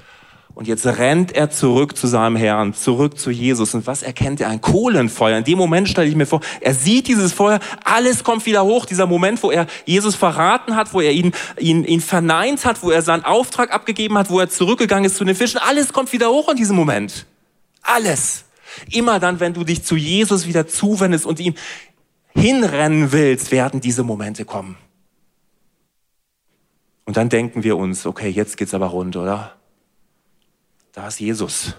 Und 0.55 0.67
jetzt 0.67 0.85
rennt 0.85 1.35
er 1.35 1.49
zurück 1.49 1.97
zu 1.97 2.05
seinem 2.05 2.35
Herrn, 2.35 2.73
zurück 2.73 3.17
zu 3.17 3.31
Jesus. 3.31 3.73
Und 3.73 3.87
was 3.87 4.03
erkennt 4.03 4.39
er? 4.39 4.49
Ein 4.49 4.61
Kohlenfeuer. 4.61 5.39
In 5.39 5.43
dem 5.43 5.57
Moment 5.57 5.89
stelle 5.89 6.07
ich 6.07 6.15
mir 6.15 6.27
vor, 6.27 6.41
er 6.61 6.75
sieht 6.75 7.07
dieses 7.07 7.33
Feuer, 7.33 7.59
alles 7.83 8.23
kommt 8.23 8.45
wieder 8.45 8.63
hoch. 8.63 8.85
Dieser 8.85 9.07
Moment, 9.07 9.41
wo 9.41 9.49
er 9.49 9.65
Jesus 9.85 10.15
verraten 10.15 10.75
hat, 10.75 10.93
wo 10.93 11.01
er 11.01 11.11
ihn, 11.11 11.33
ihn, 11.57 11.83
ihn 11.83 12.01
verneint 12.01 12.65
hat, 12.65 12.83
wo 12.83 12.91
er 12.91 13.01
seinen 13.01 13.25
Auftrag 13.25 13.73
abgegeben 13.73 14.17
hat, 14.17 14.29
wo 14.29 14.39
er 14.39 14.49
zurückgegangen 14.49 15.05
ist 15.05 15.17
zu 15.17 15.25
den 15.25 15.35
Fischen. 15.35 15.59
Alles 15.59 15.91
kommt 15.91 16.13
wieder 16.13 16.29
hoch 16.29 16.49
in 16.49 16.55
diesem 16.55 16.75
Moment. 16.75 17.25
Alles. 17.81 18.45
Immer 18.91 19.19
dann, 19.19 19.39
wenn 19.39 19.53
du 19.53 19.63
dich 19.63 19.83
zu 19.83 19.95
Jesus 19.95 20.47
wieder 20.47 20.67
zuwendest 20.67 21.25
und 21.25 21.39
ihm 21.39 21.55
hinrennen 22.35 23.11
willst, 23.11 23.51
werden 23.51 23.81
diese 23.81 24.03
Momente 24.03 24.45
kommen. 24.45 24.77
Und 27.05 27.17
dann 27.17 27.29
denken 27.29 27.63
wir 27.63 27.77
uns, 27.77 28.05
okay, 28.05 28.29
jetzt 28.29 28.57
geht's 28.57 28.73
aber 28.73 28.87
rund, 28.87 29.15
oder? 29.15 29.55
Da 30.93 31.07
ist 31.07 31.19
Jesus. 31.19 31.75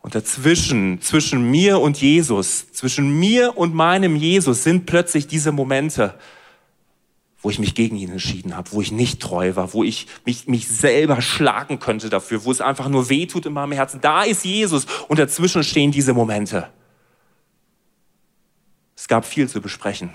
Und 0.00 0.14
dazwischen, 0.14 1.00
zwischen 1.00 1.50
mir 1.50 1.80
und 1.80 2.00
Jesus, 2.00 2.70
zwischen 2.72 3.18
mir 3.18 3.56
und 3.58 3.74
meinem 3.74 4.14
Jesus 4.14 4.62
sind 4.62 4.86
plötzlich 4.86 5.26
diese 5.26 5.50
Momente, 5.50 6.14
wo 7.40 7.50
ich 7.50 7.58
mich 7.58 7.74
gegen 7.74 7.96
ihn 7.96 8.10
entschieden 8.10 8.56
habe, 8.56 8.70
wo 8.72 8.80
ich 8.80 8.92
nicht 8.92 9.20
treu 9.20 9.56
war, 9.56 9.72
wo 9.72 9.82
ich 9.82 10.06
mich, 10.24 10.46
mich 10.46 10.68
selber 10.68 11.20
schlagen 11.20 11.78
könnte 11.78 12.10
dafür, 12.10 12.44
wo 12.44 12.52
es 12.52 12.60
einfach 12.60 12.88
nur 12.88 13.08
wehtut 13.08 13.46
in 13.46 13.52
meinem 13.52 13.72
Herzen. 13.72 14.00
Da 14.00 14.22
ist 14.22 14.44
Jesus 14.44 14.86
und 15.08 15.18
dazwischen 15.18 15.64
stehen 15.64 15.90
diese 15.90 16.14
Momente. 16.14 16.68
Es 18.96 19.08
gab 19.08 19.24
viel 19.24 19.48
zu 19.48 19.60
besprechen. 19.60 20.10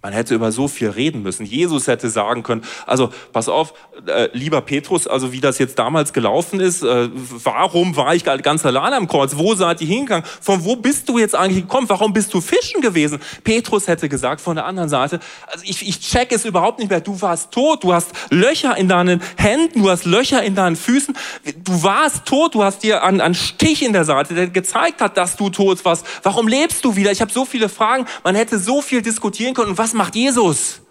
Man 0.00 0.12
hätte 0.12 0.34
über 0.34 0.52
so 0.52 0.68
viel 0.68 0.90
reden 0.90 1.22
müssen. 1.22 1.44
Jesus 1.44 1.88
hätte 1.88 2.08
sagen 2.08 2.42
können, 2.42 2.62
also 2.86 3.10
pass 3.32 3.48
auf, 3.48 3.74
äh, 4.06 4.28
lieber 4.32 4.60
Petrus, 4.60 5.06
also 5.08 5.32
wie 5.32 5.40
das 5.40 5.58
jetzt 5.58 5.78
damals 5.78 6.12
gelaufen 6.12 6.60
ist, 6.60 6.82
äh, 6.82 7.08
warum 7.12 7.96
war 7.96 8.14
ich 8.14 8.24
ganz 8.24 8.64
allein 8.64 8.92
am 8.92 9.08
Kreuz? 9.08 9.36
Wo 9.36 9.54
seid 9.54 9.80
ihr 9.80 9.88
hingegangen? 9.88 10.24
Von 10.40 10.64
wo 10.64 10.76
bist 10.76 11.08
du 11.08 11.18
jetzt 11.18 11.34
eigentlich 11.34 11.64
gekommen? 11.64 11.88
Warum 11.88 12.12
bist 12.12 12.32
du 12.32 12.40
fischen 12.40 12.80
gewesen? 12.80 13.18
Petrus 13.42 13.88
hätte 13.88 14.08
gesagt 14.08 14.40
von 14.40 14.54
der 14.54 14.66
anderen 14.66 14.88
Seite, 14.88 15.18
also 15.46 15.64
ich, 15.64 15.86
ich 15.86 16.00
check 16.00 16.30
es 16.30 16.44
überhaupt 16.44 16.78
nicht 16.78 16.90
mehr. 16.90 17.00
Du 17.00 17.20
warst 17.20 17.50
tot, 17.50 17.82
du 17.82 17.92
hast 17.92 18.10
Löcher 18.30 18.76
in 18.76 18.88
deinen 18.88 19.20
Händen, 19.36 19.82
du 19.82 19.90
hast 19.90 20.04
Löcher 20.04 20.42
in 20.42 20.54
deinen 20.54 20.76
Füßen. 20.76 21.16
Du 21.64 21.82
warst 21.82 22.24
tot, 22.24 22.54
du 22.54 22.62
hast 22.62 22.84
dir 22.84 23.02
einen, 23.02 23.20
einen 23.20 23.34
Stich 23.34 23.82
in 23.82 23.92
der 23.92 24.04
Seite, 24.04 24.34
der 24.34 24.46
gezeigt 24.46 25.00
hat, 25.00 25.16
dass 25.16 25.36
du 25.36 25.50
tot 25.50 25.84
warst. 25.84 26.06
Warum 26.22 26.46
lebst 26.46 26.84
du 26.84 26.94
wieder? 26.94 27.10
Ich 27.10 27.20
habe 27.20 27.32
so 27.32 27.44
viele 27.44 27.68
Fragen. 27.68 28.06
Man 28.22 28.36
hätte 28.36 28.58
so 28.58 28.80
viel 28.80 29.02
diskutieren 29.02 29.54
können. 29.54 29.70
Und 29.70 29.78
was 29.78 29.87
was 29.88 29.94
macht 29.94 30.16
Jesus? 30.16 30.82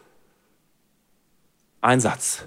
Ein 1.81 2.01
Satz. 2.01 2.45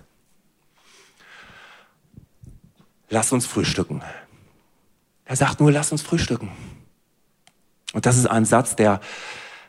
Lass 3.09 3.31
uns 3.31 3.47
frühstücken. 3.47 4.03
Er 5.27 5.37
sagt 5.37 5.61
nur, 5.61 5.71
lass 5.71 5.93
uns 5.93 6.03
frühstücken. 6.03 6.51
Und 7.93 8.05
das 8.05 8.17
ist 8.17 8.27
ein 8.27 8.45
Satz, 8.45 8.75
der, 8.75 9.01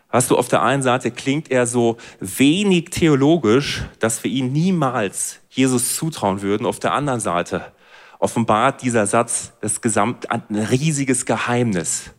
weißt 0.10 0.32
du, 0.32 0.38
auf 0.39 0.48
der 0.48 0.63
einen 0.63 0.82
Seite 0.82 1.12
klingt 1.12 1.52
er 1.52 1.67
so 1.67 1.98
wenig 2.20 2.89
theologisch, 2.89 3.84
dass 4.00 4.24
wir 4.24 4.32
ihn 4.32 4.52
niemals 4.52 5.38
Jesus 5.52 5.96
zutrauen 5.96 6.41
würden. 6.41 6.65
Auf 6.65 6.80
der 6.80 6.94
anderen 6.94 7.20
Seite 7.20 7.74
offenbart 8.17 8.82
dieser 8.82 9.06
Satz 9.06 9.52
das 9.62 9.82
Gesamt, 9.82 10.32
ein 10.32 10.56
riesiges 10.56 11.28
Geheimnis 11.28 12.10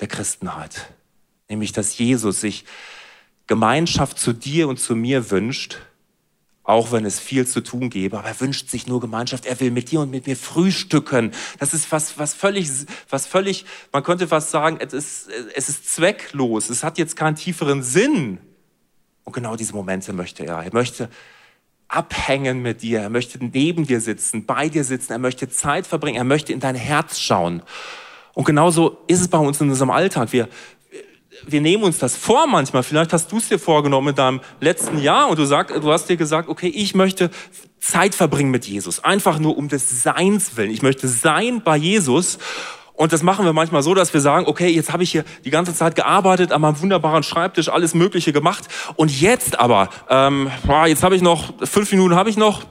der 0.00 0.08
Christenheit. 0.08 0.92
Nämlich, 1.48 1.70
dass 1.70 1.96
Jesus 1.96 2.40
sich 2.40 2.64
Gemeinschaft 3.46 4.18
zu 4.18 4.32
dir 4.32 4.68
und 4.68 4.78
zu 4.78 4.96
mir 4.96 5.30
wünscht, 5.30 5.78
auch 6.66 6.90
wenn 6.90 7.04
es 7.04 7.20
viel 7.20 7.46
zu 7.46 7.60
tun 7.60 7.90
gäbe, 7.90 8.18
aber 8.18 8.28
er 8.28 8.40
wünscht 8.40 8.68
sich 8.70 8.88
nur 8.88 9.00
Gemeinschaft. 9.00 9.46
Er 9.46 9.60
will 9.60 9.70
mit 9.70 9.92
dir 9.92 10.00
und 10.00 10.10
mit 10.10 10.26
mir 10.26 10.36
frühstücken. 10.36 11.30
Das 11.60 11.72
ist 11.72 11.92
was, 11.92 12.18
was 12.18 12.34
völlig, 12.34 12.68
was 13.08 13.26
völlig, 13.26 13.64
man 13.92 14.02
könnte 14.02 14.26
fast 14.26 14.50
sagen, 14.50 14.78
es 14.80 14.92
ist, 14.92 15.28
es 15.54 15.68
ist 15.68 15.94
zwecklos. 15.94 16.68
Es 16.68 16.82
hat 16.82 16.98
jetzt 16.98 17.14
keinen 17.14 17.36
tieferen 17.36 17.84
Sinn. 17.84 18.38
Und 19.22 19.32
genau 19.32 19.54
diese 19.54 19.74
Momente 19.74 20.12
möchte 20.12 20.44
er. 20.44 20.64
Er 20.64 20.72
möchte 20.72 21.08
abhängen 21.86 22.62
mit 22.62 22.82
dir. 22.82 23.00
Er 23.00 23.10
möchte 23.10 23.38
neben 23.44 23.86
dir 23.86 24.00
sitzen, 24.00 24.44
bei 24.44 24.68
dir 24.68 24.82
sitzen. 24.82 25.12
Er 25.12 25.18
möchte 25.18 25.48
Zeit 25.48 25.86
verbringen. 25.86 26.16
Er 26.16 26.24
möchte 26.24 26.52
in 26.52 26.58
dein 26.58 26.74
Herz 26.74 27.20
schauen. 27.20 27.62
Und 28.34 28.44
genauso 28.44 28.98
ist 29.06 29.20
es 29.20 29.28
bei 29.28 29.38
uns 29.38 29.60
in 29.60 29.70
unserem 29.70 29.90
Alltag. 29.90 30.32
Wir, 30.32 30.48
wir 31.46 31.60
nehmen 31.60 31.82
uns 31.84 31.98
das 31.98 32.16
vor 32.16 32.46
manchmal. 32.46 32.82
Vielleicht 32.82 33.12
hast 33.12 33.30
du 33.30 33.38
es 33.38 33.48
dir 33.48 33.58
vorgenommen 33.58 34.08
in 34.08 34.14
deinem 34.14 34.40
letzten 34.60 34.98
Jahr 34.98 35.28
und 35.28 35.38
du, 35.38 35.44
sag, 35.44 35.68
du 35.80 35.92
hast 35.92 36.08
dir 36.08 36.16
gesagt, 36.16 36.48
okay, 36.48 36.68
ich 36.68 36.94
möchte 36.94 37.30
Zeit 37.80 38.14
verbringen 38.14 38.50
mit 38.50 38.66
Jesus. 38.66 39.04
Einfach 39.04 39.38
nur 39.38 39.56
um 39.56 39.68
des 39.68 40.02
Seins 40.02 40.56
willen. 40.56 40.70
Ich 40.70 40.82
möchte 40.82 41.08
sein 41.08 41.62
bei 41.62 41.76
Jesus. 41.76 42.38
Und 42.94 43.12
das 43.12 43.22
machen 43.22 43.44
wir 43.44 43.52
manchmal 43.52 43.82
so, 43.82 43.94
dass 43.94 44.14
wir 44.14 44.22
sagen, 44.22 44.46
okay, 44.46 44.68
jetzt 44.68 44.92
habe 44.92 45.02
ich 45.02 45.12
hier 45.12 45.24
die 45.44 45.50
ganze 45.50 45.74
Zeit 45.74 45.94
gearbeitet, 45.94 46.50
an 46.50 46.62
meinem 46.62 46.80
wunderbaren 46.80 47.22
Schreibtisch, 47.22 47.68
alles 47.68 47.94
Mögliche 47.94 48.32
gemacht. 48.32 48.64
Und 48.96 49.20
jetzt 49.20 49.58
aber, 49.60 49.90
ähm, 50.08 50.50
jetzt 50.86 51.02
habe 51.02 51.14
ich 51.14 51.22
noch, 51.22 51.52
fünf 51.62 51.92
Minuten 51.92 52.14
habe 52.16 52.30
ich 52.30 52.38
noch, 52.38 52.64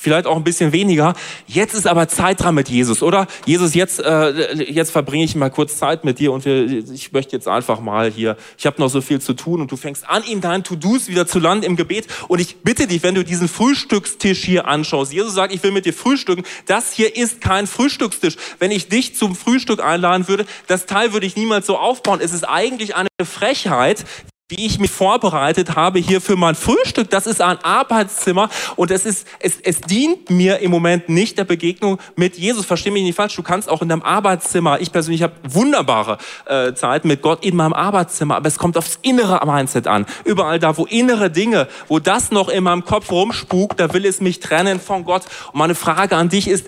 vielleicht 0.00 0.26
auch 0.26 0.36
ein 0.36 0.44
bisschen 0.44 0.72
weniger. 0.72 1.14
Jetzt 1.46 1.74
ist 1.74 1.86
aber 1.86 2.08
Zeit 2.08 2.42
dran 2.42 2.54
mit 2.54 2.68
Jesus, 2.68 3.02
oder? 3.02 3.26
Jesus, 3.44 3.74
jetzt, 3.74 4.00
äh, 4.00 4.54
jetzt 4.62 4.90
verbringe 4.90 5.24
ich 5.24 5.34
mal 5.34 5.50
kurz 5.50 5.76
Zeit 5.76 6.04
mit 6.04 6.18
dir 6.18 6.32
und 6.32 6.44
wir, 6.46 6.66
ich 6.90 7.12
möchte 7.12 7.36
jetzt 7.36 7.46
einfach 7.46 7.80
mal 7.80 8.10
hier, 8.10 8.36
ich 8.56 8.64
habe 8.64 8.80
noch 8.80 8.88
so 8.88 9.02
viel 9.02 9.20
zu 9.20 9.34
tun 9.34 9.60
und 9.60 9.70
du 9.70 9.76
fängst 9.76 10.08
an, 10.08 10.22
in 10.22 10.40
deinen 10.40 10.64
To-Dos 10.64 11.08
wieder 11.08 11.26
zu 11.26 11.38
landen 11.38 11.64
im 11.64 11.76
Gebet. 11.76 12.06
Und 12.28 12.40
ich 12.40 12.62
bitte 12.62 12.86
dich, 12.86 13.02
wenn 13.02 13.14
du 13.14 13.24
diesen 13.24 13.48
Frühstückstisch 13.48 14.42
hier 14.42 14.66
anschaust, 14.66 15.12
Jesus 15.12 15.34
sagt, 15.34 15.52
ich 15.52 15.62
will 15.62 15.70
mit 15.70 15.84
dir 15.84 15.92
frühstücken, 15.92 16.44
das 16.66 16.92
hier 16.92 17.14
ist 17.14 17.42
kein 17.42 17.66
Frühstückstisch. 17.66 18.36
Wenn 18.58 18.70
ich 18.70 18.88
dich 18.88 19.16
zum 19.16 19.36
Frühstück 19.36 19.84
einladen 19.84 20.28
würde, 20.28 20.46
das 20.66 20.86
Teil 20.86 21.12
würde 21.12 21.26
ich 21.26 21.36
niemals 21.36 21.66
so 21.66 21.76
aufbauen. 21.76 22.20
Es 22.22 22.32
ist 22.32 22.44
eigentlich 22.44 22.96
eine 22.96 23.08
Frechheit, 23.22 24.06
wie 24.50 24.66
ich 24.66 24.78
mich 24.78 24.90
vorbereitet 24.90 25.76
habe 25.76 26.00
hier 26.00 26.20
für 26.20 26.36
mein 26.36 26.56
Frühstück. 26.56 27.08
Das 27.10 27.26
ist 27.26 27.40
ein 27.40 27.58
Arbeitszimmer 27.62 28.50
und 28.76 28.90
es 28.90 29.06
ist, 29.06 29.26
es, 29.38 29.60
es 29.62 29.80
dient 29.80 30.28
mir 30.28 30.58
im 30.58 30.70
Moment 30.70 31.08
nicht 31.08 31.38
der 31.38 31.44
Begegnung 31.44 31.98
mit 32.16 32.36
Jesus. 32.36 32.66
Versteh 32.66 32.90
mich 32.90 33.04
nicht 33.04 33.14
falsch. 33.14 33.36
Du 33.36 33.42
kannst 33.42 33.68
auch 33.68 33.80
in 33.80 33.88
deinem 33.88 34.02
Arbeitszimmer. 34.02 34.80
Ich 34.80 34.90
persönlich 34.90 35.22
habe 35.22 35.34
wunderbare 35.44 36.18
äh, 36.46 36.74
Zeiten 36.74 37.06
mit 37.06 37.22
Gott 37.22 37.44
in 37.44 37.54
meinem 37.54 37.72
Arbeitszimmer, 37.72 38.36
aber 38.36 38.48
es 38.48 38.58
kommt 38.58 38.76
aufs 38.76 38.98
innere 39.02 39.40
Mindset 39.46 39.86
an. 39.86 40.04
Überall 40.24 40.58
da, 40.58 40.76
wo 40.76 40.84
innere 40.84 41.30
Dinge, 41.30 41.68
wo 41.86 42.00
das 42.00 42.32
noch 42.32 42.48
in 42.48 42.64
meinem 42.64 42.84
Kopf 42.84 43.10
rumspukt, 43.12 43.78
da 43.78 43.94
will 43.94 44.04
es 44.04 44.20
mich 44.20 44.40
trennen 44.40 44.80
von 44.80 45.04
Gott. 45.04 45.22
Und 45.52 45.58
meine 45.58 45.76
Frage 45.76 46.16
an 46.16 46.28
dich 46.28 46.48
ist, 46.48 46.66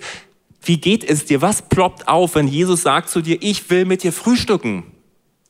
wie 0.64 0.76
geht 0.76 1.02
es 1.02 1.24
dir? 1.24 1.42
Was 1.42 1.62
ploppt 1.62 2.06
auf, 2.06 2.36
wenn 2.36 2.46
Jesus 2.46 2.82
sagt 2.82 3.10
zu 3.10 3.20
dir, 3.20 3.38
ich 3.40 3.68
will 3.70 3.84
mit 3.84 4.04
dir 4.04 4.12
frühstücken? 4.12 4.91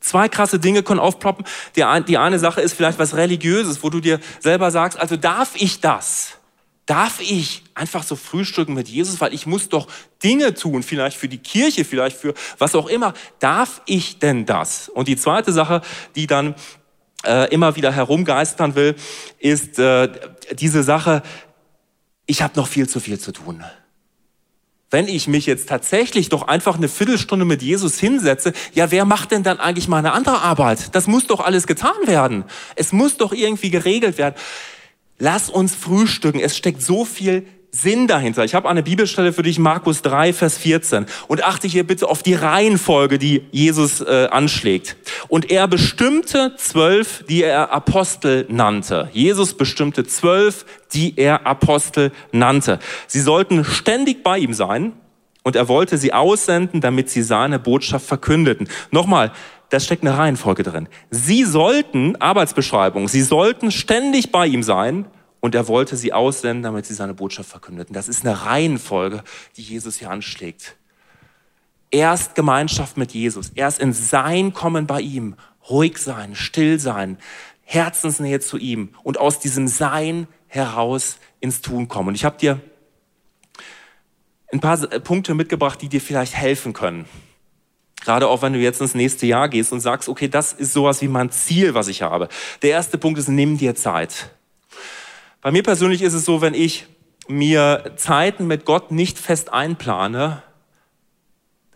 Zwei 0.03 0.27
krasse 0.27 0.59
Dinge 0.59 0.83
können 0.83 0.99
aufploppen. 0.99 1.45
Die, 1.77 1.85
die 2.05 2.17
eine 2.17 2.37
Sache 2.37 2.59
ist 2.59 2.73
vielleicht 2.73 2.99
was 2.99 3.15
Religiöses, 3.15 3.83
wo 3.83 3.89
du 3.89 4.01
dir 4.01 4.19
selber 4.41 4.69
sagst, 4.69 4.99
also 4.99 5.15
darf 5.15 5.51
ich 5.55 5.79
das? 5.79 6.33
Darf 6.85 7.21
ich 7.21 7.63
einfach 7.73 8.03
so 8.03 8.17
frühstücken 8.17 8.73
mit 8.73 8.89
Jesus, 8.89 9.21
weil 9.21 9.33
ich 9.33 9.45
muss 9.45 9.69
doch 9.69 9.87
Dinge 10.21 10.53
tun, 10.55 10.83
vielleicht 10.83 11.15
für 11.15 11.29
die 11.29 11.37
Kirche, 11.37 11.85
vielleicht 11.85 12.17
für 12.17 12.33
was 12.57 12.75
auch 12.75 12.87
immer. 12.87 13.13
Darf 13.39 13.81
ich 13.85 14.19
denn 14.19 14.45
das? 14.45 14.89
Und 14.89 15.07
die 15.07 15.15
zweite 15.15 15.53
Sache, 15.53 15.81
die 16.17 16.27
dann 16.27 16.55
äh, 17.25 17.49
immer 17.53 17.77
wieder 17.77 17.93
herumgeistern 17.93 18.75
will, 18.75 18.97
ist 19.39 19.79
äh, 19.79 20.09
diese 20.51 20.83
Sache, 20.83 21.23
ich 22.25 22.41
habe 22.41 22.57
noch 22.57 22.67
viel 22.67 22.89
zu 22.89 22.99
viel 22.99 23.21
zu 23.21 23.31
tun 23.31 23.63
wenn 24.93 25.07
ich 25.07 25.27
mich 25.27 25.47
jetzt 25.47 25.67
tatsächlich 25.67 26.29
doch 26.29 26.47
einfach 26.47 26.77
eine 26.77 26.87
Viertelstunde 26.87 27.45
mit 27.45 27.63
Jesus 27.63 27.99
hinsetze, 27.99 28.53
ja, 28.73 28.91
wer 28.91 29.05
macht 29.05 29.31
denn 29.31 29.41
dann 29.43 29.59
eigentlich 29.59 29.87
mal 29.87 29.97
eine 29.97 30.13
andere 30.13 30.41
Arbeit? 30.41 30.95
Das 30.95 31.07
muss 31.07 31.25
doch 31.27 31.39
alles 31.39 31.65
getan 31.67 31.91
werden. 32.05 32.45
Es 32.75 32.93
muss 32.93 33.17
doch 33.17 33.33
irgendwie 33.33 33.71
geregelt 33.71 34.19
werden. 34.19 34.35
Lass 35.17 35.49
uns 35.49 35.73
frühstücken. 35.73 36.39
Es 36.39 36.55
steckt 36.55 36.81
so 36.81 37.05
viel 37.05 37.47
Sinn 37.75 38.07
dahinter. 38.07 38.45
Ich 38.45 38.53
habe 38.53 38.69
eine 38.69 38.83
Bibelstelle 38.83 39.33
für 39.33 39.41
dich, 39.41 39.57
Markus 39.57 40.03
3, 40.03 40.31
Vers 40.31 40.59
14. 40.59 41.07
Und 41.27 41.43
achte 41.43 41.67
hier 41.67 41.85
bitte 41.85 42.07
auf 42.07 42.21
die 42.21 42.35
Reihenfolge, 42.35 43.17
die 43.17 43.41
Jesus 43.51 43.99
äh, 43.99 44.27
anschlägt. 44.29 44.95
Und 45.27 45.49
er 45.49 45.67
bestimmte 45.67 46.55
zwölf, 46.55 47.25
die 47.27 47.43
er 47.43 47.73
Apostel 47.73 48.45
nannte. 48.47 49.09
Jesus 49.11 49.55
bestimmte 49.55 50.05
zwölf, 50.05 50.65
die 50.93 51.17
er 51.17 51.47
Apostel 51.47 52.11
nannte. 52.31 52.77
Sie 53.07 53.21
sollten 53.21 53.65
ständig 53.65 54.21
bei 54.23 54.37
ihm 54.37 54.53
sein 54.53 54.93
und 55.41 55.55
er 55.55 55.67
wollte 55.67 55.97
sie 55.97 56.13
aussenden, 56.13 56.79
damit 56.79 57.09
sie 57.09 57.23
seine 57.23 57.57
Botschaft 57.57 58.05
verkündeten. 58.05 58.69
Nochmal, 58.91 59.31
da 59.69 59.79
steckt 59.79 60.03
eine 60.03 60.15
Reihenfolge 60.15 60.61
drin. 60.61 60.87
Sie 61.09 61.43
sollten, 61.43 62.17
Arbeitsbeschreibung, 62.17 63.07
sie 63.07 63.23
sollten 63.23 63.71
ständig 63.71 64.31
bei 64.31 64.45
ihm 64.45 64.61
sein 64.61 65.05
und 65.43 65.55
er 65.55 65.67
wollte 65.67 65.97
sie 65.97 66.13
aussenden, 66.13 66.63
damit 66.63 66.85
sie 66.85 66.93
seine 66.93 67.13
Botschaft 67.13 67.49
verkündeten. 67.49 67.93
Das 67.93 68.07
ist 68.07 68.25
eine 68.25 68.45
Reihenfolge, 68.45 69.25
die 69.57 69.61
Jesus 69.61 69.97
hier 69.97 70.09
anschlägt. 70.09 70.77
Erst 71.91 72.33
Gemeinschaft 72.33 72.95
mit 72.95 73.11
Jesus, 73.11 73.51
erst 73.53 73.81
in 73.81 73.91
Sein 73.91 74.53
kommen 74.53 74.87
bei 74.87 75.01
ihm, 75.01 75.35
ruhig 75.69 75.97
sein, 75.97 76.35
still 76.35 76.79
sein, 76.79 77.17
Herzensnähe 77.63 78.39
zu 78.39 78.55
ihm 78.57 78.95
und 79.03 79.19
aus 79.19 79.39
diesem 79.39 79.67
Sein 79.67 80.29
heraus 80.47 81.17
ins 81.41 81.59
Tun 81.59 81.89
kommen. 81.89 82.07
Und 82.07 82.15
ich 82.15 82.23
habe 82.23 82.37
dir 82.37 82.61
ein 84.49 84.61
paar 84.61 84.77
Punkte 84.77 85.33
mitgebracht, 85.33 85.81
die 85.81 85.89
dir 85.89 85.99
vielleicht 85.99 86.37
helfen 86.37 86.71
können. 86.71 87.03
Gerade 87.99 88.29
auch 88.29 88.41
wenn 88.43 88.53
du 88.53 88.59
jetzt 88.59 88.79
ins 88.79 88.95
nächste 88.95 89.25
Jahr 89.25 89.49
gehst 89.49 89.73
und 89.73 89.81
sagst, 89.81 90.07
okay, 90.07 90.29
das 90.29 90.53
ist 90.53 90.71
sowas 90.71 91.01
wie 91.01 91.09
mein 91.09 91.31
Ziel, 91.31 91.73
was 91.73 91.89
ich 91.89 92.01
habe. 92.01 92.29
Der 92.61 92.69
erste 92.69 92.97
Punkt 92.97 93.19
ist, 93.19 93.27
nimm 93.27 93.57
dir 93.57 93.75
Zeit. 93.75 94.29
Bei 95.43 95.51
mir 95.51 95.61
persönlich 95.61 96.01
ist 96.01 96.13
es 96.13 96.23
so, 96.23 96.41
wenn 96.41 96.53
ich 96.53 96.85
mir 97.27 97.91
Zeiten 97.97 98.47
mit 98.47 98.63
Gott 98.63 98.91
nicht 98.91 99.19
fest 99.19 99.51
einplane, 99.51 100.41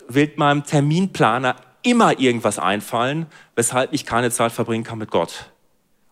wird 0.07 0.37
meinem 0.37 0.63
Terminplaner 0.63 1.57
immer 1.83 2.17
irgendwas 2.17 2.59
einfallen, 2.59 3.25
weshalb 3.55 3.91
ich 3.91 4.05
keine 4.05 4.31
Zeit 4.31 4.53
verbringen 4.53 4.85
kann 4.85 4.99
mit 4.99 5.11
Gott. 5.11 5.51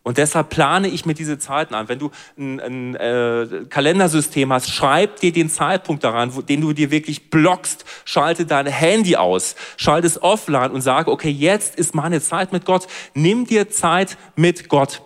Und 0.04 0.18
deshalb 0.18 0.50
plane 0.50 0.90
ich 0.90 1.06
mir 1.06 1.14
diese 1.14 1.40
Zeiten 1.40 1.74
an. 1.76 1.88
Wenn 1.88 1.98
du 1.98 2.12
ein, 2.38 2.60
ein 2.60 2.96
äh, 2.96 3.66
Kalendersystem 3.70 4.52
hast, 4.52 4.70
schreib 4.70 5.22
dir 5.22 5.32
den 5.32 5.50
Zeitpunkt 5.50 6.04
daran, 6.04 6.36
wo, 6.36 6.42
den 6.42 6.60
du 6.60 6.74
dir 6.74 6.92
wirklich 6.92 7.30
blockst. 7.30 7.86
Schalte 8.04 8.46
dein 8.46 8.68
Handy 8.68 9.16
aus, 9.16 9.56
schalte 9.78 10.08
es 10.08 10.22
offline 10.22 10.72
und 10.72 10.82
sage, 10.82 11.10
okay, 11.10 11.32
jetzt 11.32 11.78
ist 11.78 11.96
meine 11.96 12.20
Zeit 12.22 12.52
mit 12.52 12.66
Gott. 12.66 12.86
Nimm 13.14 13.48
dir 13.48 13.70
Zeit 13.70 14.18
mit 14.36 14.68
Gott. 14.68 15.02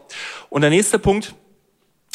Und 0.49 0.61
der 0.61 0.71
nächste 0.71 0.97
Punkt, 0.97 1.35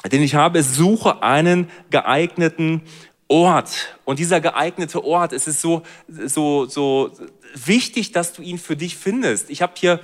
den 0.09 0.23
ich 0.23 0.35
habe, 0.35 0.59
ist, 0.59 0.75
suche 0.75 1.23
einen 1.23 1.71
geeigneten 1.91 2.83
Ort. 3.29 3.99
Und 4.05 4.19
dieser 4.19 4.41
geeignete 4.41 5.05
Ort, 5.05 5.33
es 5.33 5.47
ist 5.47 5.61
so, 5.61 5.83
so, 6.09 6.67
so 6.67 7.11
wichtig, 7.55 8.13
dass 8.13 8.33
du 8.33 8.43
ihn 8.43 8.59
für 8.59 8.77
dich 8.77 8.97
findest. 8.97 9.51
Ich 9.51 9.63
habe 9.63 9.73
hier 9.77 10.01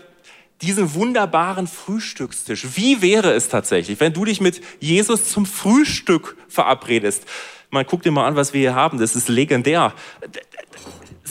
diesen 0.62 0.94
wunderbaren 0.94 1.66
Frühstückstisch. 1.66 2.66
Wie 2.76 3.02
wäre 3.02 3.32
es 3.32 3.48
tatsächlich, 3.48 4.00
wenn 4.00 4.12
du 4.12 4.24
dich 4.24 4.40
mit 4.40 4.60
Jesus 4.78 5.30
zum 5.30 5.46
Frühstück 5.46 6.36
verabredest? 6.48 7.24
Man 7.70 7.86
guck 7.86 8.02
dir 8.02 8.10
mal 8.10 8.26
an, 8.26 8.36
was 8.36 8.52
wir 8.52 8.60
hier 8.60 8.74
haben. 8.74 8.98
Das 8.98 9.14
ist 9.14 9.28
legendär 9.28 9.94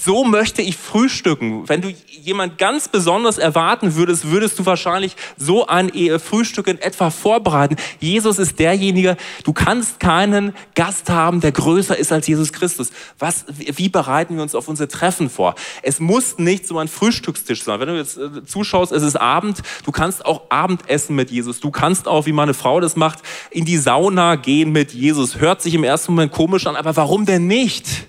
so 0.03 0.23
möchte 0.23 0.61
ich 0.61 0.77
frühstücken. 0.77 1.67
Wenn 1.67 1.81
du 1.81 1.93
jemand 2.07 2.57
ganz 2.57 2.87
besonders 2.87 3.37
erwarten 3.37 3.95
würdest, 3.95 4.29
würdest 4.29 4.59
du 4.59 4.65
wahrscheinlich 4.65 5.15
so 5.37 5.67
ein 5.67 5.91
Frühstück 6.19 6.67
in 6.67 6.79
etwa 6.79 7.09
vorbereiten. 7.09 7.75
Jesus 7.99 8.39
ist 8.39 8.59
derjenige, 8.59 9.17
du 9.43 9.53
kannst 9.53 9.99
keinen 9.99 10.53
Gast 10.75 11.09
haben, 11.09 11.41
der 11.41 11.51
größer 11.51 11.97
ist 11.97 12.11
als 12.11 12.27
Jesus 12.27 12.53
Christus. 12.53 12.91
Was, 13.17 13.45
wie 13.49 13.89
bereiten 13.89 14.35
wir 14.35 14.43
uns 14.43 14.55
auf 14.55 14.67
unsere 14.67 14.87
Treffen 14.87 15.29
vor? 15.29 15.55
Es 15.81 15.99
muss 15.99 16.37
nicht 16.37 16.67
so 16.67 16.77
ein 16.77 16.87
Frühstückstisch 16.87 17.63
sein. 17.63 17.79
Wenn 17.79 17.89
du 17.89 17.97
jetzt 17.97 18.17
äh, 18.17 18.45
zuschaust, 18.45 18.91
es 18.91 19.03
ist 19.03 19.15
Abend, 19.15 19.61
du 19.85 19.91
kannst 19.91 20.25
auch 20.25 20.49
Abendessen 20.49 21.15
mit 21.15 21.31
Jesus. 21.31 21.59
Du 21.59 21.71
kannst 21.71 22.07
auch, 22.07 22.25
wie 22.25 22.31
meine 22.31 22.53
Frau 22.53 22.79
das 22.79 22.95
macht, 22.95 23.19
in 23.51 23.65
die 23.65 23.77
Sauna 23.77 24.35
gehen 24.35 24.71
mit 24.71 24.93
Jesus. 24.93 25.39
Hört 25.39 25.61
sich 25.61 25.73
im 25.73 25.83
ersten 25.83 26.13
Moment 26.13 26.31
komisch 26.31 26.67
an, 26.67 26.75
aber 26.75 26.95
warum 26.95 27.25
denn 27.25 27.47
nicht? 27.47 28.08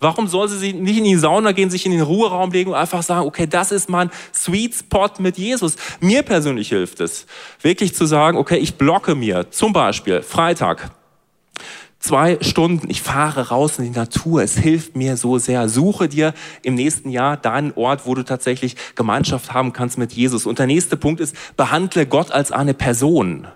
Warum 0.00 0.28
soll 0.28 0.48
sie 0.48 0.72
nicht 0.72 0.98
in 0.98 1.04
die 1.04 1.16
Sauna 1.16 1.52
gehen, 1.52 1.70
sich 1.70 1.84
in 1.84 1.92
den 1.92 2.02
Ruheraum 2.02 2.52
legen 2.52 2.70
und 2.70 2.76
einfach 2.76 3.02
sagen, 3.02 3.26
okay, 3.26 3.48
das 3.48 3.72
ist 3.72 3.88
mein 3.88 4.10
Sweet 4.32 4.74
Spot 4.74 5.10
mit 5.18 5.38
Jesus. 5.38 5.76
Mir 6.00 6.22
persönlich 6.22 6.68
hilft 6.68 7.00
es, 7.00 7.26
wirklich 7.62 7.94
zu 7.94 8.06
sagen, 8.06 8.38
okay, 8.38 8.58
ich 8.58 8.76
blocke 8.76 9.16
mir 9.16 9.50
zum 9.50 9.72
Beispiel 9.72 10.22
Freitag 10.22 10.92
zwei 12.00 12.38
Stunden, 12.40 12.88
ich 12.90 13.02
fahre 13.02 13.48
raus 13.48 13.78
in 13.78 13.92
die 13.92 13.98
Natur, 13.98 14.42
es 14.42 14.56
hilft 14.56 14.96
mir 14.96 15.16
so 15.16 15.38
sehr. 15.38 15.68
Suche 15.68 16.08
dir 16.08 16.32
im 16.62 16.74
nächsten 16.74 17.10
Jahr 17.10 17.36
deinen 17.36 17.72
Ort, 17.72 18.06
wo 18.06 18.14
du 18.14 18.22
tatsächlich 18.22 18.76
Gemeinschaft 18.94 19.52
haben 19.52 19.72
kannst 19.72 19.98
mit 19.98 20.12
Jesus. 20.12 20.46
Und 20.46 20.58
der 20.58 20.66
nächste 20.66 20.96
Punkt 20.96 21.20
ist, 21.20 21.34
behandle 21.56 22.06
Gott 22.06 22.30
als 22.30 22.52
eine 22.52 22.74
Person. 22.74 23.48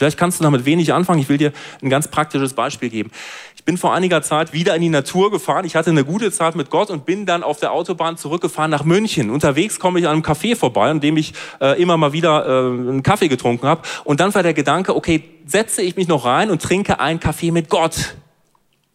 Vielleicht 0.00 0.16
kannst 0.16 0.40
du 0.40 0.44
damit 0.44 0.64
wenig 0.64 0.94
anfangen. 0.94 1.20
Ich 1.20 1.28
will 1.28 1.36
dir 1.36 1.52
ein 1.82 1.90
ganz 1.90 2.08
praktisches 2.08 2.54
Beispiel 2.54 2.88
geben. 2.88 3.10
Ich 3.54 3.66
bin 3.66 3.76
vor 3.76 3.92
einiger 3.92 4.22
Zeit 4.22 4.54
wieder 4.54 4.74
in 4.74 4.80
die 4.80 4.88
Natur 4.88 5.30
gefahren. 5.30 5.66
Ich 5.66 5.76
hatte 5.76 5.90
eine 5.90 6.06
gute 6.06 6.32
Zeit 6.32 6.56
mit 6.56 6.70
Gott 6.70 6.88
und 6.88 7.04
bin 7.04 7.26
dann 7.26 7.42
auf 7.42 7.60
der 7.60 7.72
Autobahn 7.72 8.16
zurückgefahren 8.16 8.70
nach 8.70 8.82
München. 8.82 9.28
Unterwegs 9.28 9.78
komme 9.78 10.00
ich 10.00 10.06
an 10.06 10.14
einem 10.14 10.22
Café 10.22 10.56
vorbei, 10.56 10.90
in 10.90 11.00
dem 11.00 11.18
ich 11.18 11.34
äh, 11.60 11.78
immer 11.78 11.98
mal 11.98 12.14
wieder 12.14 12.46
äh, 12.46 12.70
einen 12.70 13.02
Kaffee 13.02 13.28
getrunken 13.28 13.66
habe. 13.66 13.82
Und 14.04 14.20
dann 14.20 14.34
war 14.34 14.42
der 14.42 14.54
Gedanke, 14.54 14.96
okay, 14.96 15.22
setze 15.44 15.82
ich 15.82 15.96
mich 15.96 16.08
noch 16.08 16.24
rein 16.24 16.50
und 16.50 16.62
trinke 16.62 16.98
einen 16.98 17.20
Kaffee 17.20 17.50
mit 17.50 17.68
Gott. 17.68 18.14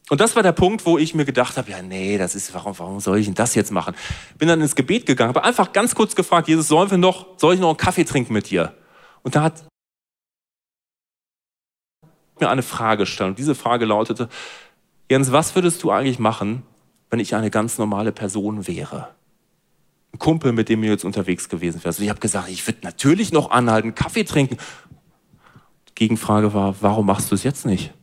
Und 0.10 0.22
das 0.22 0.36
war 0.36 0.42
der 0.42 0.54
Punkt, 0.54 0.88
wo 0.88 0.98
ich 0.98 1.14
mir 1.14 1.26
gedacht 1.26 1.56
habe, 1.56 1.70
ja, 1.70 1.84
nee, 1.84 2.18
das 2.18 2.34
ist, 2.34 2.52
warum, 2.56 2.74
warum 2.80 3.00
soll 3.00 3.20
ich 3.20 3.28
denn 3.28 3.36
das 3.36 3.54
jetzt 3.54 3.72
machen? 3.72 3.94
Bin 4.40 4.48
dann 4.48 4.60
ins 4.60 4.74
Gebet 4.74 5.06
gegangen, 5.06 5.30
habe 5.30 5.44
einfach 5.44 5.72
ganz 5.72 5.94
kurz 5.94 6.16
gefragt, 6.16 6.48
Jesus, 6.48 6.68
sollen 6.68 6.90
wir 6.90 6.98
noch, 6.98 7.28
soll 7.38 7.54
ich 7.54 7.60
noch 7.60 7.70
einen 7.70 7.78
Kaffee 7.78 8.06
trinken 8.06 8.34
mit 8.34 8.50
dir? 8.50 8.74
Und 9.22 9.36
da 9.36 9.44
hat 9.44 9.64
mir 12.40 12.50
eine 12.50 12.64
Frage 12.64 13.06
stellen. 13.06 13.32
Und 13.32 13.40
diese 13.40 13.56
Frage 13.56 13.86
lautete, 13.86 14.30
Jens, 15.10 15.32
was 15.32 15.56
würdest 15.56 15.84
du 15.84 15.92
eigentlich 15.92 16.20
machen, 16.20 16.64
wenn 17.10 17.20
ich 17.20 17.36
eine 17.36 17.52
ganz 17.52 17.78
normale 17.78 18.12
Person 18.12 18.68
wäre? 18.68 19.10
Ein 20.14 20.20
Kumpel, 20.20 20.52
mit 20.52 20.70
dem 20.70 20.82
du 20.82 20.88
jetzt 20.88 21.06
unterwegs 21.06 21.50
gewesen 21.50 21.84
wärst. 21.84 22.00
Und 22.00 22.06
ich 22.06 22.10
habe 22.10 22.20
gesagt, 22.20 22.50
ich 22.50 22.66
würde 22.66 22.80
natürlich 22.84 23.32
noch 23.32 23.52
anhalten, 23.52 23.96
Kaffee 23.96 24.24
trinken. 24.24 24.58
Die 25.90 25.96
Gegenfrage 25.96 26.54
war, 26.54 26.76
warum 26.82 27.06
machst 27.06 27.32
du 27.32 27.36
es 27.36 27.44
jetzt 27.44 27.66
nicht? 27.66 27.94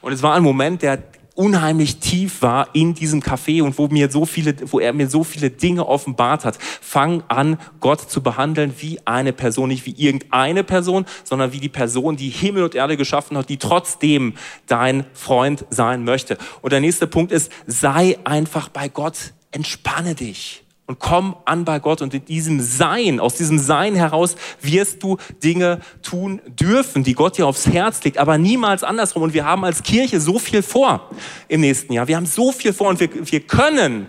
Und 0.00 0.12
es 0.12 0.22
war 0.22 0.34
ein 0.34 0.42
Moment, 0.42 0.82
der 0.82 1.02
unheimlich 1.34 1.96
tief 1.96 2.42
war 2.42 2.68
in 2.74 2.94
diesem 2.94 3.20
Café 3.20 3.62
und 3.62 3.78
wo 3.78 3.88
mir 3.88 4.10
so 4.10 4.24
viele, 4.24 4.54
wo 4.70 4.78
er 4.80 4.92
mir 4.92 5.08
so 5.08 5.24
viele 5.24 5.50
Dinge 5.50 5.86
offenbart 5.86 6.44
hat. 6.44 6.58
Fang 6.80 7.22
an, 7.28 7.58
Gott 7.80 8.00
zu 8.00 8.22
behandeln 8.22 8.74
wie 8.78 8.98
eine 9.06 9.32
Person, 9.32 9.68
nicht 9.68 9.86
wie 9.86 9.94
irgendeine 9.96 10.64
Person, 10.64 11.06
sondern 11.24 11.52
wie 11.52 11.60
die 11.60 11.68
Person, 11.68 12.16
die 12.16 12.30
Himmel 12.30 12.64
und 12.64 12.74
Erde 12.74 12.96
geschaffen 12.96 13.36
hat, 13.36 13.48
die 13.48 13.58
trotzdem 13.58 14.34
dein 14.66 15.06
Freund 15.12 15.64
sein 15.70 16.04
möchte. 16.04 16.38
Und 16.62 16.72
der 16.72 16.80
nächste 16.80 17.06
Punkt 17.06 17.32
ist, 17.32 17.50
sei 17.66 18.18
einfach 18.24 18.68
bei 18.68 18.88
Gott, 18.88 19.32
entspanne 19.50 20.14
dich 20.14 20.63
und 20.86 20.98
komm 20.98 21.36
an 21.46 21.64
bei 21.64 21.78
Gott 21.78 22.02
und 22.02 22.12
in 22.12 22.24
diesem 22.24 22.60
Sein, 22.60 23.18
aus 23.18 23.36
diesem 23.36 23.58
Sein 23.58 23.94
heraus 23.94 24.36
wirst 24.60 25.02
du 25.02 25.16
Dinge 25.42 25.80
tun 26.02 26.42
dürfen, 26.46 27.04
die 27.04 27.14
Gott 27.14 27.38
dir 27.38 27.46
aufs 27.46 27.66
Herz 27.66 28.04
legt, 28.04 28.18
aber 28.18 28.36
niemals 28.36 28.84
andersrum. 28.84 29.22
Und 29.22 29.32
wir 29.32 29.46
haben 29.46 29.64
als 29.64 29.82
Kirche 29.82 30.20
so 30.20 30.38
viel 30.38 30.62
vor 30.62 31.08
im 31.48 31.62
nächsten 31.62 31.92
Jahr. 31.92 32.06
Wir 32.06 32.16
haben 32.16 32.26
so 32.26 32.52
viel 32.52 32.72
vor 32.72 32.88
und 32.88 33.00
wir, 33.00 33.08
wir 33.30 33.40
können 33.40 34.08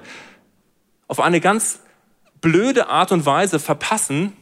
auf 1.08 1.22
eine 1.22 1.40
ganz 1.40 1.80
blöde 2.42 2.90
Art 2.90 3.12
und 3.12 3.26
Weise 3.26 3.60
verpassen, 3.60 4.34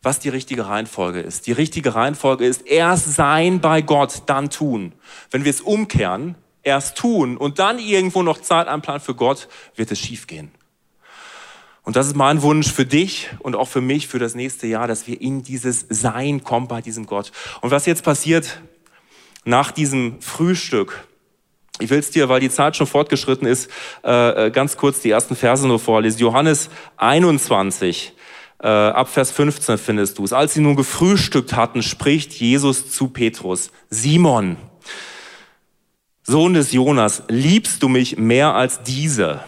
was 0.00 0.20
die 0.20 0.28
richtige 0.28 0.66
Reihenfolge 0.68 1.20
ist. 1.20 1.46
Die 1.46 1.52
richtige 1.52 1.94
Reihenfolge 1.94 2.44
ist 2.44 2.66
erst 2.66 3.14
sein 3.14 3.60
bei 3.60 3.82
Gott, 3.82 4.22
dann 4.26 4.50
tun. 4.50 4.92
Wenn 5.30 5.44
wir 5.44 5.50
es 5.50 5.60
umkehren, 5.60 6.36
erst 6.62 6.96
tun 6.96 7.36
und 7.36 7.58
dann 7.58 7.78
irgendwo 7.78 8.22
noch 8.22 8.40
Zeit 8.40 8.68
einplanen 8.68 9.00
für 9.00 9.14
Gott, 9.14 9.48
wird 9.74 9.90
es 9.90 9.98
schiefgehen. 9.98 10.52
Und 11.84 11.96
das 11.96 12.06
ist 12.06 12.16
mein 12.16 12.40
Wunsch 12.40 12.72
für 12.72 12.86
dich 12.86 13.28
und 13.40 13.54
auch 13.54 13.68
für 13.68 13.82
mich 13.82 14.08
für 14.08 14.18
das 14.18 14.34
nächste 14.34 14.66
Jahr, 14.66 14.88
dass 14.88 15.06
wir 15.06 15.20
in 15.20 15.42
dieses 15.42 15.84
Sein 15.90 16.42
kommen 16.42 16.66
bei 16.66 16.80
diesem 16.80 17.04
Gott. 17.06 17.30
Und 17.60 17.70
was 17.70 17.84
jetzt 17.84 18.02
passiert 18.02 18.62
nach 19.44 19.70
diesem 19.70 20.20
Frühstück, 20.20 21.06
ich 21.80 21.90
will 21.90 21.98
es 21.98 22.10
dir, 22.10 22.28
weil 22.28 22.40
die 22.40 22.50
Zeit 22.50 22.76
schon 22.76 22.86
fortgeschritten 22.86 23.46
ist, 23.46 23.68
äh, 24.02 24.46
äh, 24.46 24.50
ganz 24.50 24.76
kurz 24.76 25.00
die 25.00 25.10
ersten 25.10 25.36
Verse 25.36 25.66
nur 25.66 25.78
vorlesen. 25.78 26.20
Johannes 26.20 26.70
21, 26.96 28.14
äh, 28.62 28.68
ab 28.68 29.08
Vers 29.08 29.30
15 29.32 29.76
findest 29.76 30.16
du 30.18 30.24
es. 30.24 30.32
Als 30.32 30.54
sie 30.54 30.60
nun 30.60 30.76
gefrühstückt 30.76 31.54
hatten, 31.54 31.82
spricht 31.82 32.32
Jesus 32.32 32.90
zu 32.92 33.08
Petrus, 33.08 33.70
Simon, 33.90 34.56
Sohn 36.22 36.54
des 36.54 36.72
Jonas, 36.72 37.24
liebst 37.28 37.82
du 37.82 37.88
mich 37.88 38.16
mehr 38.16 38.54
als 38.54 38.82
diese? 38.82 39.44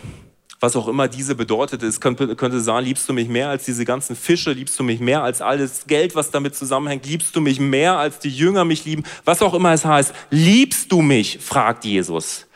Was 0.60 0.76
auch 0.76 0.88
immer 0.88 1.08
diese 1.08 1.34
bedeutet. 1.34 1.82
Es 1.82 2.00
könnte, 2.00 2.34
könnte 2.36 2.60
sagen, 2.60 2.86
liebst 2.86 3.08
du 3.08 3.12
mich 3.12 3.28
mehr 3.28 3.50
als 3.50 3.64
diese 3.64 3.84
ganzen 3.84 4.16
Fische, 4.16 4.52
liebst 4.52 4.78
du 4.78 4.84
mich 4.84 5.00
mehr 5.00 5.22
als 5.22 5.42
alles 5.42 5.86
Geld, 5.86 6.14
was 6.14 6.30
damit 6.30 6.54
zusammenhängt, 6.54 7.06
liebst 7.06 7.36
du 7.36 7.40
mich 7.40 7.60
mehr 7.60 7.98
als 7.98 8.18
die 8.18 8.30
Jünger 8.30 8.64
mich 8.64 8.84
lieben, 8.84 9.04
was 9.24 9.42
auch 9.42 9.54
immer 9.54 9.72
es 9.72 9.84
heißt. 9.84 10.14
Liebst 10.30 10.90
du 10.92 11.02
mich? 11.02 11.38
fragt 11.40 11.84
Jesus. 11.84 12.46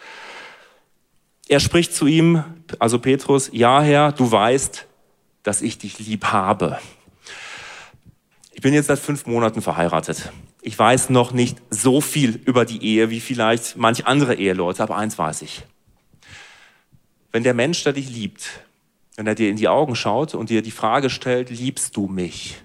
Er 1.48 1.60
spricht 1.60 1.94
zu 1.94 2.06
ihm, 2.06 2.44
also 2.78 2.98
Petrus, 2.98 3.50
ja 3.52 3.82
Herr, 3.82 4.12
du 4.12 4.30
weißt, 4.30 4.86
dass 5.42 5.62
ich 5.62 5.78
dich 5.78 5.98
lieb 5.98 6.26
habe. 6.26 6.78
Ich 8.52 8.62
bin 8.62 8.72
jetzt 8.72 8.86
seit 8.86 8.98
fünf 8.98 9.26
Monaten 9.26 9.62
verheiratet. 9.62 10.32
Ich 10.62 10.78
weiß 10.78 11.10
noch 11.10 11.32
nicht 11.32 11.58
so 11.70 12.00
viel 12.00 12.40
über 12.44 12.64
die 12.64 12.84
Ehe 12.84 13.10
wie 13.10 13.20
vielleicht 13.20 13.76
manch 13.76 14.06
andere 14.06 14.34
Eheleute, 14.34 14.82
aber 14.82 14.96
eins 14.96 15.18
weiß 15.18 15.42
ich 15.42 15.64
wenn 17.32 17.42
der 17.42 17.54
Mensch, 17.54 17.82
der 17.84 17.92
dich 17.92 18.08
liebt, 18.10 18.64
wenn 19.16 19.26
er 19.26 19.34
dir 19.34 19.50
in 19.50 19.56
die 19.56 19.68
Augen 19.68 19.96
schaut 19.96 20.34
und 20.34 20.50
dir 20.50 20.62
die 20.62 20.70
Frage 20.70 21.10
stellt, 21.10 21.50
liebst 21.50 21.96
du 21.96 22.06
mich? 22.06 22.56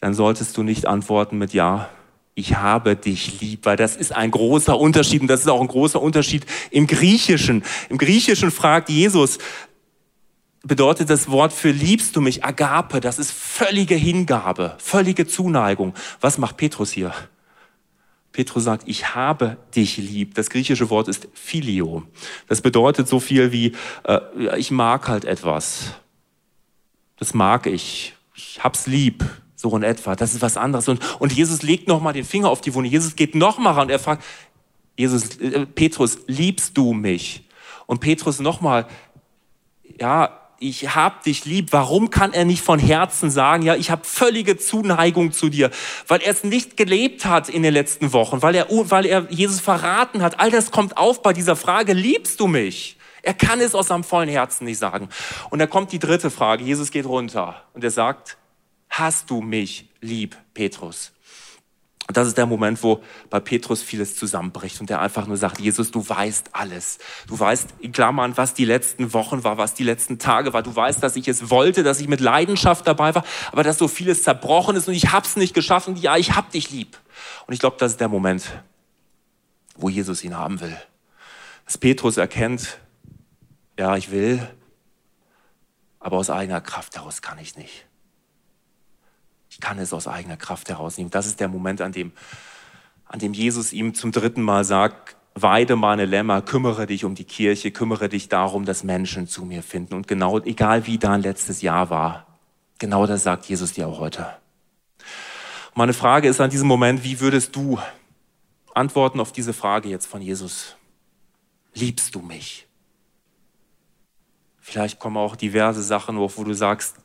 Dann 0.00 0.14
solltest 0.14 0.56
du 0.56 0.62
nicht 0.62 0.86
antworten 0.86 1.38
mit 1.38 1.54
Ja, 1.54 1.88
ich 2.34 2.56
habe 2.56 2.96
dich 2.96 3.40
lieb, 3.40 3.64
weil 3.64 3.76
das 3.76 3.96
ist 3.96 4.12
ein 4.12 4.30
großer 4.30 4.78
Unterschied 4.78 5.22
und 5.22 5.28
das 5.28 5.40
ist 5.40 5.48
auch 5.48 5.60
ein 5.60 5.68
großer 5.68 6.02
Unterschied 6.02 6.44
im 6.70 6.86
Griechischen. 6.86 7.62
Im 7.88 7.96
Griechischen 7.96 8.50
fragt 8.50 8.90
Jesus, 8.90 9.38
bedeutet 10.64 11.10
das 11.10 11.30
Wort 11.30 11.52
für 11.52 11.70
liebst 11.70 12.16
du 12.16 12.20
mich, 12.20 12.44
Agape, 12.44 13.00
das 13.00 13.18
ist 13.18 13.30
völlige 13.30 13.94
Hingabe, 13.94 14.74
völlige 14.78 15.26
Zuneigung. 15.26 15.94
Was 16.20 16.38
macht 16.38 16.56
Petrus 16.56 16.90
hier? 16.90 17.14
Petrus 18.34 18.64
sagt, 18.64 18.88
ich 18.88 19.14
habe 19.14 19.58
dich 19.76 19.96
lieb. 19.96 20.34
Das 20.34 20.50
griechische 20.50 20.90
Wort 20.90 21.06
ist 21.06 21.28
Filio. 21.34 22.02
Das 22.48 22.62
bedeutet 22.62 23.06
so 23.06 23.20
viel 23.20 23.52
wie, 23.52 23.74
äh, 24.02 24.58
ich 24.58 24.72
mag 24.72 25.06
halt 25.06 25.24
etwas. 25.24 25.92
Das 27.16 27.32
mag 27.32 27.68
ich. 27.68 28.14
Ich 28.34 28.64
hab's 28.64 28.88
lieb. 28.88 29.24
So 29.54 29.74
in 29.76 29.84
etwa. 29.84 30.16
Das 30.16 30.34
ist 30.34 30.42
was 30.42 30.56
anderes. 30.56 30.88
Und, 30.88 31.00
und 31.20 31.32
Jesus 31.32 31.62
legt 31.62 31.86
nochmal 31.86 32.12
den 32.12 32.24
Finger 32.24 32.50
auf 32.50 32.60
die 32.60 32.74
Wunde. 32.74 32.90
Jesus 32.90 33.14
geht 33.14 33.36
nochmal 33.36 33.74
ran 33.74 33.84
und 33.84 33.90
er 33.90 34.00
fragt, 34.00 34.24
Jesus, 34.96 35.36
äh, 35.36 35.64
Petrus, 35.66 36.18
liebst 36.26 36.76
du 36.76 36.92
mich? 36.92 37.44
Und 37.86 38.00
Petrus 38.00 38.40
nochmal, 38.40 38.88
ja, 40.00 40.40
ich 40.68 40.94
hab 40.94 41.22
dich 41.24 41.44
lieb. 41.44 41.68
Warum 41.72 42.10
kann 42.10 42.32
er 42.32 42.44
nicht 42.44 42.62
von 42.62 42.78
Herzen 42.78 43.30
sagen, 43.30 43.62
ja, 43.62 43.74
ich 43.76 43.90
habe 43.90 44.04
völlige 44.04 44.56
Zuneigung 44.56 45.32
zu 45.32 45.48
dir, 45.48 45.70
weil 46.08 46.20
er 46.22 46.32
es 46.32 46.42
nicht 46.44 46.76
gelebt 46.76 47.26
hat 47.26 47.48
in 47.48 47.62
den 47.62 47.74
letzten 47.74 48.12
Wochen, 48.12 48.42
weil 48.42 48.54
er, 48.54 48.66
weil 48.70 49.06
er 49.06 49.30
Jesus 49.30 49.60
verraten 49.60 50.22
hat. 50.22 50.40
All 50.40 50.50
das 50.50 50.70
kommt 50.70 50.96
auf 50.96 51.22
bei 51.22 51.32
dieser 51.32 51.56
Frage, 51.56 51.92
liebst 51.92 52.40
du 52.40 52.46
mich? 52.46 52.96
Er 53.22 53.34
kann 53.34 53.60
es 53.60 53.74
aus 53.74 53.88
seinem 53.88 54.04
vollen 54.04 54.28
Herzen 54.28 54.64
nicht 54.64 54.78
sagen. 54.78 55.08
Und 55.50 55.58
da 55.58 55.66
kommt 55.66 55.92
die 55.92 55.98
dritte 55.98 56.30
Frage. 56.30 56.64
Jesus 56.64 56.90
geht 56.90 57.06
runter 57.06 57.62
und 57.72 57.82
er 57.82 57.90
sagt, 57.90 58.36
hast 58.90 59.30
du 59.30 59.40
mich 59.40 59.88
lieb, 60.00 60.36
Petrus? 60.52 61.13
Und 62.06 62.18
das 62.18 62.28
ist 62.28 62.36
der 62.36 62.44
Moment, 62.44 62.82
wo 62.82 63.02
bei 63.30 63.40
Petrus 63.40 63.82
vieles 63.82 64.16
zusammenbricht 64.16 64.78
und 64.80 64.90
er 64.90 65.00
einfach 65.00 65.26
nur 65.26 65.38
sagt, 65.38 65.58
Jesus, 65.58 65.90
du 65.90 66.06
weißt 66.06 66.50
alles. 66.52 66.98
Du 67.26 67.38
weißt 67.38 67.74
in 67.80 67.92
Klammern, 67.92 68.36
was 68.36 68.52
die 68.52 68.66
letzten 68.66 69.14
Wochen 69.14 69.42
war, 69.42 69.56
was 69.56 69.72
die 69.72 69.84
letzten 69.84 70.18
Tage 70.18 70.52
war. 70.52 70.62
Du 70.62 70.74
weißt, 70.76 71.02
dass 71.02 71.16
ich 71.16 71.28
es 71.28 71.48
wollte, 71.48 71.82
dass 71.82 72.00
ich 72.00 72.08
mit 72.08 72.20
Leidenschaft 72.20 72.86
dabei 72.86 73.14
war, 73.14 73.24
aber 73.52 73.62
dass 73.62 73.78
so 73.78 73.88
vieles 73.88 74.22
zerbrochen 74.22 74.76
ist 74.76 74.86
und 74.86 74.94
ich 74.94 75.12
hab's 75.12 75.36
nicht 75.36 75.54
geschafft 75.54 75.88
und 75.88 75.98
ja, 75.98 76.16
ich 76.18 76.34
hab 76.34 76.50
dich 76.50 76.70
lieb. 76.70 76.98
Und 77.46 77.54
ich 77.54 77.60
glaube, 77.60 77.76
das 77.78 77.92
ist 77.92 78.00
der 78.00 78.08
Moment, 78.08 78.50
wo 79.76 79.88
Jesus 79.88 80.22
ihn 80.24 80.36
haben 80.36 80.60
will. 80.60 80.76
Dass 81.64 81.78
Petrus 81.78 82.18
erkennt, 82.18 82.78
ja, 83.78 83.96
ich 83.96 84.10
will, 84.10 84.46
aber 86.00 86.18
aus 86.18 86.28
eigener 86.28 86.60
Kraft 86.60 86.96
heraus 86.96 87.22
kann 87.22 87.38
ich 87.38 87.56
nicht. 87.56 87.86
Ich 89.54 89.60
kann 89.60 89.78
es 89.78 89.92
aus 89.92 90.08
eigener 90.08 90.36
Kraft 90.36 90.68
herausnehmen. 90.68 91.12
Das 91.12 91.26
ist 91.26 91.38
der 91.38 91.46
Moment, 91.46 91.80
an 91.80 91.92
dem, 91.92 92.10
an 93.04 93.20
dem 93.20 93.32
Jesus 93.32 93.72
ihm 93.72 93.94
zum 93.94 94.10
dritten 94.10 94.42
Mal 94.42 94.64
sagt, 94.64 95.14
weide 95.36 95.76
meine 95.76 96.06
Lämmer, 96.06 96.42
kümmere 96.42 96.86
dich 96.86 97.04
um 97.04 97.14
die 97.14 97.22
Kirche, 97.22 97.70
kümmere 97.70 98.08
dich 98.08 98.28
darum, 98.28 98.64
dass 98.64 98.82
Menschen 98.82 99.28
zu 99.28 99.44
mir 99.44 99.62
finden. 99.62 99.94
Und 99.94 100.08
genau, 100.08 100.40
egal 100.40 100.88
wie 100.88 100.98
dein 100.98 101.22
letztes 101.22 101.62
Jahr 101.62 101.88
war, 101.88 102.26
genau 102.80 103.06
das 103.06 103.22
sagt 103.22 103.44
Jesus 103.46 103.72
dir 103.72 103.86
auch 103.86 104.00
heute. 104.00 104.26
Meine 105.76 105.92
Frage 105.92 106.26
ist 106.26 106.40
an 106.40 106.50
diesem 106.50 106.66
Moment, 106.66 107.04
wie 107.04 107.20
würdest 107.20 107.54
du 107.54 107.78
antworten 108.74 109.20
auf 109.20 109.30
diese 109.30 109.52
Frage 109.52 109.88
jetzt 109.88 110.06
von 110.06 110.20
Jesus? 110.20 110.74
Liebst 111.74 112.12
du 112.16 112.18
mich? 112.18 112.66
Vielleicht 114.58 114.98
kommen 114.98 115.16
auch 115.16 115.36
diverse 115.36 115.84
Sachen 115.84 116.16
wo 116.16 116.42
du 116.42 116.54
sagst, 116.54 116.96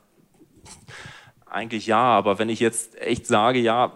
eigentlich 1.51 1.87
ja, 1.87 2.01
aber 2.01 2.39
wenn 2.39 2.49
ich 2.49 2.59
jetzt 2.59 2.99
echt 3.01 3.27
sage, 3.27 3.59
ja, 3.59 3.91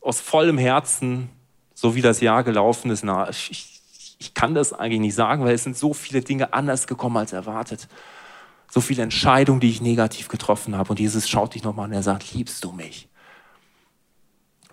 aus 0.00 0.20
vollem 0.20 0.58
Herzen, 0.58 1.28
so 1.74 1.94
wie 1.94 2.02
das 2.02 2.20
Jahr 2.20 2.44
gelaufen 2.44 2.90
ist, 2.90 3.04
na, 3.04 3.28
ich, 3.28 3.80
ich 4.18 4.34
kann 4.34 4.54
das 4.54 4.72
eigentlich 4.72 5.00
nicht 5.00 5.14
sagen, 5.14 5.44
weil 5.44 5.54
es 5.54 5.64
sind 5.64 5.76
so 5.76 5.94
viele 5.94 6.20
Dinge 6.20 6.52
anders 6.52 6.86
gekommen 6.86 7.16
als 7.16 7.32
erwartet. 7.32 7.88
So 8.70 8.80
viele 8.80 9.02
Entscheidungen, 9.02 9.60
die 9.60 9.70
ich 9.70 9.80
negativ 9.80 10.28
getroffen 10.28 10.76
habe. 10.76 10.90
Und 10.90 11.00
Jesus 11.00 11.28
schaut 11.28 11.54
dich 11.54 11.64
nochmal 11.64 11.86
an, 11.86 11.92
er 11.92 12.02
sagt, 12.02 12.32
liebst 12.34 12.62
du 12.64 12.72
mich? 12.72 13.08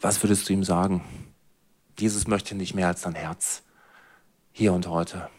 Was 0.01 0.21
würdest 0.21 0.47
du 0.47 0.53
ihm 0.53 0.63
sagen? 0.63 1.03
Jesus 1.97 2.27
möchte 2.27 2.53
nicht 2.53 2.75
mehr 2.75 2.87
als 2.87 3.01
dein 3.01 3.15
Herz. 3.15 3.63
Hier 4.51 4.73
und 4.73 4.87
heute. 4.87 5.29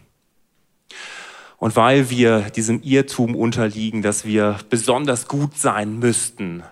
Und 1.59 1.75
weil 1.75 2.09
wir 2.09 2.51
diesem 2.51 2.83
Irrtum 2.83 3.35
unterliegen, 3.35 4.01
dass 4.01 4.25
wir 4.25 4.59
besonders 4.71 5.27
gut 5.27 5.59
sein 5.59 5.99
müssten, 5.99 6.63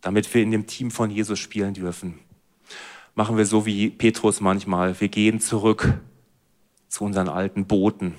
damit 0.00 0.32
wir 0.32 0.42
in 0.42 0.50
dem 0.50 0.66
Team 0.66 0.90
von 0.90 1.10
Jesus 1.10 1.38
spielen 1.38 1.74
dürfen, 1.74 2.18
machen 3.14 3.36
wir 3.36 3.44
so 3.44 3.66
wie 3.66 3.90
Petrus 3.90 4.40
manchmal. 4.40 4.98
Wir 5.00 5.08
gehen 5.08 5.40
zurück 5.40 6.00
zu 6.88 7.04
unseren 7.04 7.28
alten 7.28 7.66
Booten. 7.66 8.14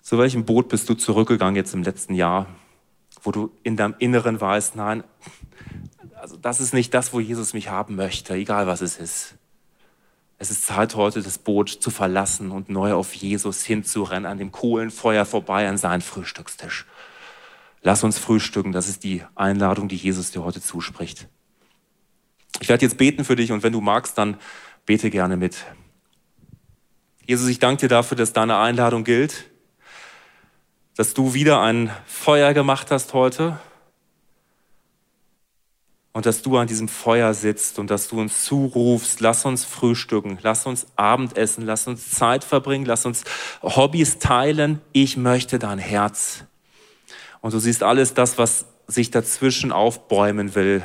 Zu 0.00 0.18
welchem 0.18 0.44
Boot 0.44 0.68
bist 0.68 0.88
du 0.88 0.94
zurückgegangen 0.94 1.56
jetzt 1.56 1.74
im 1.74 1.82
letzten 1.82 2.14
Jahr, 2.14 2.46
wo 3.22 3.32
du 3.32 3.50
in 3.62 3.76
deinem 3.76 3.94
Inneren 3.98 4.40
weißt, 4.40 4.76
nein, 4.76 5.02
also 6.14 6.36
das 6.36 6.60
ist 6.60 6.72
nicht 6.72 6.94
das, 6.94 7.12
wo 7.12 7.20
Jesus 7.20 7.52
mich 7.52 7.68
haben 7.68 7.96
möchte, 7.96 8.34
egal 8.34 8.66
was 8.66 8.80
es 8.80 8.96
ist. 8.96 9.37
Es 10.40 10.52
ist 10.52 10.64
Zeit 10.64 10.94
heute, 10.94 11.20
das 11.20 11.38
Boot 11.38 11.68
zu 11.68 11.90
verlassen 11.90 12.52
und 12.52 12.68
neu 12.68 12.92
auf 12.92 13.12
Jesus 13.14 13.64
hinzurennen, 13.64 14.24
an 14.24 14.38
dem 14.38 14.52
Kohlenfeuer 14.52 15.24
vorbei, 15.24 15.68
an 15.68 15.78
seinen 15.78 16.00
Frühstückstisch. 16.00 16.86
Lass 17.82 18.04
uns 18.04 18.18
frühstücken, 18.18 18.70
das 18.70 18.88
ist 18.88 19.02
die 19.02 19.24
Einladung, 19.34 19.88
die 19.88 19.96
Jesus 19.96 20.30
dir 20.30 20.44
heute 20.44 20.60
zuspricht. 20.60 21.28
Ich 22.60 22.68
werde 22.68 22.84
jetzt 22.84 22.98
beten 22.98 23.24
für 23.24 23.34
dich 23.34 23.50
und 23.50 23.64
wenn 23.64 23.72
du 23.72 23.80
magst, 23.80 24.16
dann 24.16 24.36
bete 24.86 25.10
gerne 25.10 25.36
mit. 25.36 25.64
Jesus, 27.26 27.48
ich 27.48 27.58
danke 27.58 27.80
dir 27.80 27.88
dafür, 27.88 28.16
dass 28.16 28.32
deine 28.32 28.58
Einladung 28.58 29.04
gilt, 29.04 29.50
dass 30.96 31.14
du 31.14 31.34
wieder 31.34 31.60
ein 31.60 31.90
Feuer 32.06 32.54
gemacht 32.54 32.90
hast 32.90 33.12
heute 33.12 33.58
und 36.18 36.26
dass 36.26 36.42
du 36.42 36.56
an 36.56 36.66
diesem 36.66 36.88
Feuer 36.88 37.32
sitzt 37.32 37.78
und 37.78 37.92
dass 37.92 38.08
du 38.08 38.20
uns 38.20 38.44
zurufst, 38.44 39.20
lass 39.20 39.44
uns 39.44 39.64
frühstücken, 39.64 40.36
lass 40.42 40.66
uns 40.66 40.88
Abendessen, 40.96 41.64
lass 41.64 41.86
uns 41.86 42.10
Zeit 42.10 42.42
verbringen, 42.42 42.86
lass 42.86 43.06
uns 43.06 43.22
Hobbys 43.62 44.18
teilen. 44.18 44.80
Ich 44.90 45.16
möchte 45.16 45.60
dein 45.60 45.78
Herz. 45.78 46.42
Und 47.40 47.54
du 47.54 47.60
siehst 47.60 47.84
alles 47.84 48.14
das, 48.14 48.36
was 48.36 48.66
sich 48.88 49.12
dazwischen 49.12 49.70
aufbäumen 49.70 50.56
will. 50.56 50.82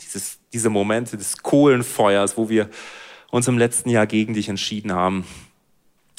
Dieses, 0.00 0.38
diese 0.50 0.70
Momente 0.70 1.18
des 1.18 1.42
Kohlenfeuers, 1.42 2.38
wo 2.38 2.48
wir 2.48 2.70
uns 3.30 3.48
im 3.48 3.58
letzten 3.58 3.90
Jahr 3.90 4.06
gegen 4.06 4.32
dich 4.32 4.48
entschieden 4.48 4.94
haben. 4.94 5.26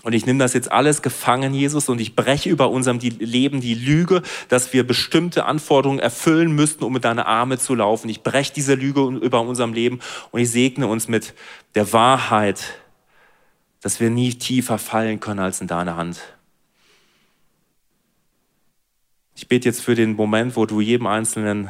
Und 0.04 0.12
ich 0.12 0.26
nehme 0.26 0.40
das 0.40 0.52
jetzt 0.52 0.70
alles 0.70 1.02
gefangen, 1.02 1.54
Jesus, 1.54 1.88
und 1.88 2.02
ich 2.02 2.14
breche 2.14 2.50
über 2.50 2.70
unserem 2.70 3.00
Leben 3.00 3.62
die 3.62 3.74
Lüge, 3.74 4.22
dass 4.50 4.74
wir 4.74 4.86
bestimmte 4.86 5.46
Anforderungen 5.46 6.00
erfüllen 6.00 6.52
müssten, 6.52 6.84
um 6.84 6.92
mit 6.92 7.06
deiner 7.06 7.26
Arme 7.26 7.58
zu 7.58 7.74
laufen. 7.74 8.10
Ich 8.10 8.22
breche 8.22 8.52
diese 8.54 8.76
Lüge 8.76 9.02
über 9.02 9.40
unserem 9.40 9.72
Leben 9.72 10.02
und 10.32 10.42
ich 10.42 10.52
segne 10.52 10.88
uns 10.88 11.08
mit 11.08 11.34
der 11.74 11.94
Wahrheit, 11.94 12.66
dass 13.80 14.02
wir 14.02 14.10
nie 14.10 14.34
tiefer 14.34 14.78
fallen 14.78 15.22
können 15.22 15.40
als 15.40 15.62
in 15.62 15.68
deine 15.68 15.96
Hand. 15.96 16.20
Ich 19.36 19.48
bete 19.48 19.70
jetzt 19.70 19.82
für 19.82 19.96
den 19.96 20.18
Moment, 20.18 20.58
wo 20.58 20.66
du 20.66 20.82
jedem 20.82 21.08
Einzelnen, 21.08 21.70